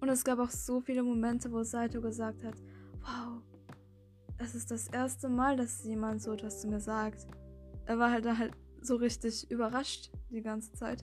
Und 0.00 0.08
es 0.08 0.24
gab 0.24 0.38
auch 0.38 0.50
so 0.50 0.80
viele 0.80 1.02
Momente, 1.02 1.50
wo 1.52 1.62
Saito 1.62 2.00
gesagt 2.00 2.42
hat, 2.44 2.54
wow, 3.00 3.42
es 4.38 4.54
ist 4.54 4.70
das 4.70 4.88
erste 4.88 5.28
Mal, 5.28 5.56
dass 5.56 5.84
jemand 5.84 6.22
so 6.22 6.32
etwas 6.32 6.60
zu 6.60 6.68
mir 6.68 6.80
sagt. 6.80 7.26
Er 7.86 7.98
war 7.98 8.10
halt 8.10 8.24
da 8.24 8.38
halt 8.38 8.52
so 8.80 8.96
richtig 8.96 9.50
überrascht 9.50 10.10
die 10.30 10.40
ganze 10.40 10.72
Zeit. 10.72 11.02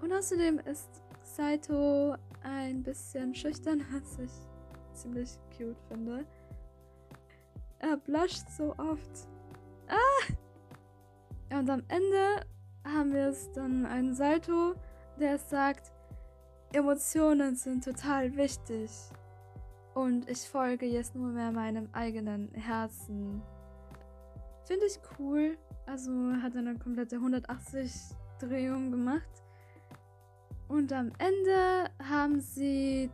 Und 0.00 0.12
außerdem 0.12 0.58
ist 0.60 0.88
Saito 1.24 2.14
ein 2.42 2.82
bisschen 2.82 3.34
schüchtern, 3.34 3.82
was 3.92 4.18
ich 4.18 4.51
ziemlich 4.94 5.38
cute 5.56 5.80
finde. 5.88 6.24
Er 7.78 7.96
blusht 7.96 8.48
so 8.50 8.74
oft. 8.78 9.28
Ah! 9.88 10.32
Und 11.58 11.68
am 11.68 11.82
Ende 11.88 12.46
haben 12.84 13.12
wir 13.12 13.28
es 13.28 13.50
dann 13.52 13.86
einen 13.86 14.14
Salto, 14.14 14.74
der 15.18 15.38
sagt, 15.38 15.92
Emotionen 16.72 17.56
sind 17.56 17.84
total 17.84 18.34
wichtig. 18.36 18.90
Und 19.94 20.28
ich 20.30 20.48
folge 20.48 20.86
jetzt 20.86 21.14
nur 21.14 21.28
mehr 21.28 21.52
meinem 21.52 21.88
eigenen 21.92 22.48
Herzen. 22.54 23.42
Finde 24.64 24.86
ich 24.86 24.98
cool. 25.18 25.58
Also 25.86 26.10
hat 26.42 26.56
eine 26.56 26.78
komplette 26.78 27.16
180-Drehung 27.16 28.90
gemacht. 28.90 29.42
Und 30.68 30.92
am 30.92 31.12
Ende 31.18 31.90
haben 32.02 32.40
sie 32.40 33.10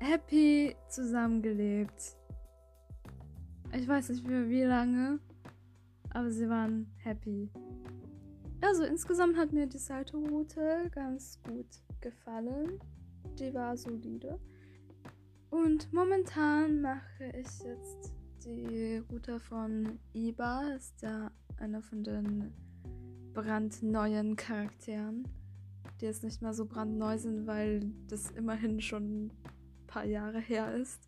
happy 0.00 0.76
zusammengelebt. 0.88 2.16
Ich 3.72 3.86
weiß 3.86 4.10
nicht 4.10 4.26
mehr 4.26 4.48
wie 4.48 4.62
lange, 4.62 5.18
aber 6.10 6.30
sie 6.30 6.48
waren 6.48 6.86
happy. 6.98 7.50
Also 8.60 8.84
insgesamt 8.84 9.36
hat 9.36 9.52
mir 9.52 9.66
die 9.66 9.78
Salto-Route 9.78 10.90
ganz 10.92 11.40
gut 11.42 11.66
gefallen. 12.00 12.78
Die 13.38 13.52
war 13.52 13.76
solide. 13.76 14.40
Und 15.50 15.92
momentan 15.92 16.80
mache 16.80 17.26
ich 17.38 17.60
jetzt 17.64 18.12
die 18.44 19.02
Route 19.10 19.38
von 19.40 19.98
Iba. 20.14 20.74
Ist 20.74 21.02
ja 21.02 21.30
einer 21.58 21.82
von 21.82 22.02
den 22.02 22.52
brandneuen 23.34 24.36
Charakteren, 24.36 25.28
die 26.00 26.06
jetzt 26.06 26.24
nicht 26.24 26.40
mehr 26.40 26.54
so 26.54 26.64
brandneu 26.64 27.18
sind, 27.18 27.46
weil 27.46 27.92
das 28.08 28.30
immerhin 28.30 28.80
schon 28.80 29.30
paar 29.96 30.04
Jahre 30.04 30.40
her 30.40 30.74
ist. 30.74 31.00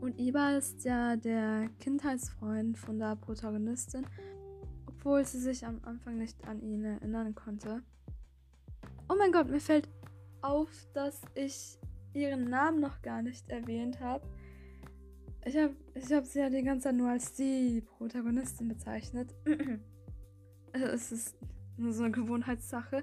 Und 0.00 0.20
Iba 0.20 0.56
ist 0.56 0.84
ja 0.84 1.16
der 1.16 1.68
Kindheitsfreund 1.80 2.78
von 2.78 3.00
der 3.00 3.16
Protagonistin, 3.16 4.06
obwohl 4.86 5.24
sie 5.24 5.40
sich 5.40 5.66
am 5.66 5.80
Anfang 5.82 6.16
nicht 6.16 6.46
an 6.46 6.62
ihn 6.62 6.84
erinnern 6.84 7.34
konnte. 7.34 7.82
Oh 9.08 9.16
mein 9.18 9.32
Gott, 9.32 9.50
mir 9.50 9.58
fällt 9.58 9.88
auf, 10.42 10.68
dass 10.92 11.22
ich 11.34 11.76
ihren 12.12 12.44
Namen 12.44 12.78
noch 12.78 13.02
gar 13.02 13.20
nicht 13.20 13.48
erwähnt 13.48 13.98
habe. 13.98 14.24
Ich 15.44 15.56
habe 15.56 15.74
ich 15.96 16.12
hab 16.12 16.26
sie 16.26 16.38
ja 16.38 16.50
die 16.50 16.62
ganze 16.62 16.84
Zeit 16.84 16.94
nur 16.94 17.10
als 17.10 17.34
die 17.34 17.82
Protagonistin 17.98 18.68
bezeichnet. 18.68 19.34
es 20.72 21.10
ist 21.10 21.36
nur 21.78 21.92
so 21.92 22.04
eine 22.04 22.12
Gewohnheitssache. 22.12 23.02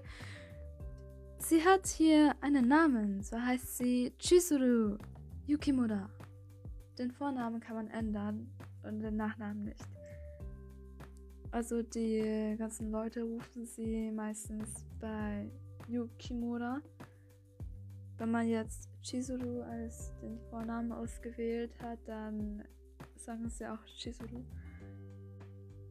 Sie 1.42 1.66
hat 1.66 1.88
hier 1.88 2.36
einen 2.40 2.68
Namen. 2.68 3.24
So 3.24 3.36
heißt 3.36 3.78
sie 3.78 4.14
Chizuru 4.20 4.98
Yukimura. 5.48 6.08
Den 7.00 7.12
Vornamen 7.12 7.60
kann 7.60 7.76
man 7.78 7.88
ändern 7.90 8.48
und 8.84 9.00
den 9.00 9.18
Nachnamen 9.18 9.66
nicht. 9.66 9.84
Also 11.50 11.82
die 11.82 12.56
ganzen 12.58 12.92
Leute 12.92 13.24
rufen 13.24 13.66
sie 13.66 14.12
meistens 14.12 14.86
bei 15.00 15.52
Yukimura. 15.88 16.80
Wenn 18.18 18.32
man 18.32 18.48
jetzt 18.48 18.88
Chizuru 19.02 19.62
als 19.64 20.14
den 20.22 20.40
Vornamen 20.52 20.92
ausgewählt 20.92 21.74
hat, 21.82 22.00
dann 22.06 22.64
sagen 23.16 23.50
sie 23.50 23.66
auch 23.66 23.84
Chizuru. 23.86 24.46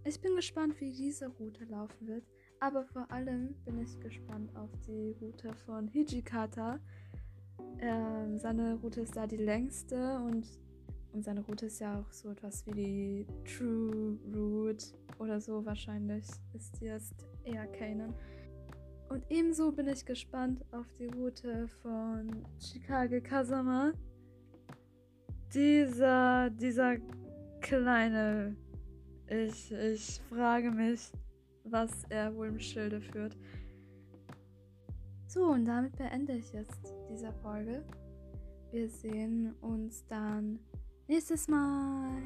Ich 0.04 0.20
bin 0.20 0.36
gespannt, 0.36 0.80
wie 0.80 0.92
diese 0.92 1.26
Route 1.26 1.64
laufen 1.64 2.06
wird. 2.06 2.24
Aber 2.61 2.85
vor 2.85 3.11
allem 3.11 3.55
bin 3.64 3.81
ich 3.81 3.99
gespannt 4.01 4.55
auf 4.55 4.70
die 4.87 5.16
Route 5.20 5.55
von 5.64 5.88
Hijikata. 5.88 6.79
Ähm, 7.79 8.38
seine 8.38 8.75
Route 8.77 9.01
ist 9.01 9.16
da 9.16 9.27
die 9.27 9.38
längste 9.38 10.18
und, 10.18 10.46
und 11.12 11.25
seine 11.25 11.40
Route 11.40 11.66
ist 11.66 11.81
ja 11.81 11.99
auch 11.99 12.12
so 12.12 12.31
etwas 12.31 12.66
wie 12.66 12.73
die 12.73 13.27
True 13.44 14.18
Route 14.35 14.87
oder 15.18 15.40
so. 15.40 15.64
Wahrscheinlich 15.64 16.27
ist 16.53 16.79
die 16.81 16.85
jetzt 16.85 17.14
eher 17.44 17.66
Kanan. 17.66 18.14
Und 19.09 19.25
ebenso 19.31 19.73
bin 19.73 19.88
ich 19.88 20.05
gespannt 20.05 20.62
auf 20.73 20.87
die 20.99 21.07
Route 21.07 21.66
von 21.83 22.44
Chicago 22.61 23.20
Kazama. 23.23 23.92
Dieser, 25.53 26.51
dieser 26.51 26.96
kleine 27.61 28.55
ich, 29.31 29.70
ich 29.73 30.20
frage 30.29 30.70
mich, 30.73 31.12
was 31.64 32.05
er 32.09 32.35
wohl 32.35 32.49
im 32.49 32.59
Schilde 32.59 33.01
führt. 33.01 33.37
So, 35.27 35.46
und 35.46 35.64
damit 35.64 35.96
beende 35.96 36.33
ich 36.33 36.53
jetzt 36.53 36.92
diese 37.09 37.33
Folge. 37.42 37.85
Wir 38.73 38.88
sehen 38.88 39.55
uns 39.61 40.05
dann 40.07 40.59
nächstes 41.07 41.49
Mal. 41.49 42.23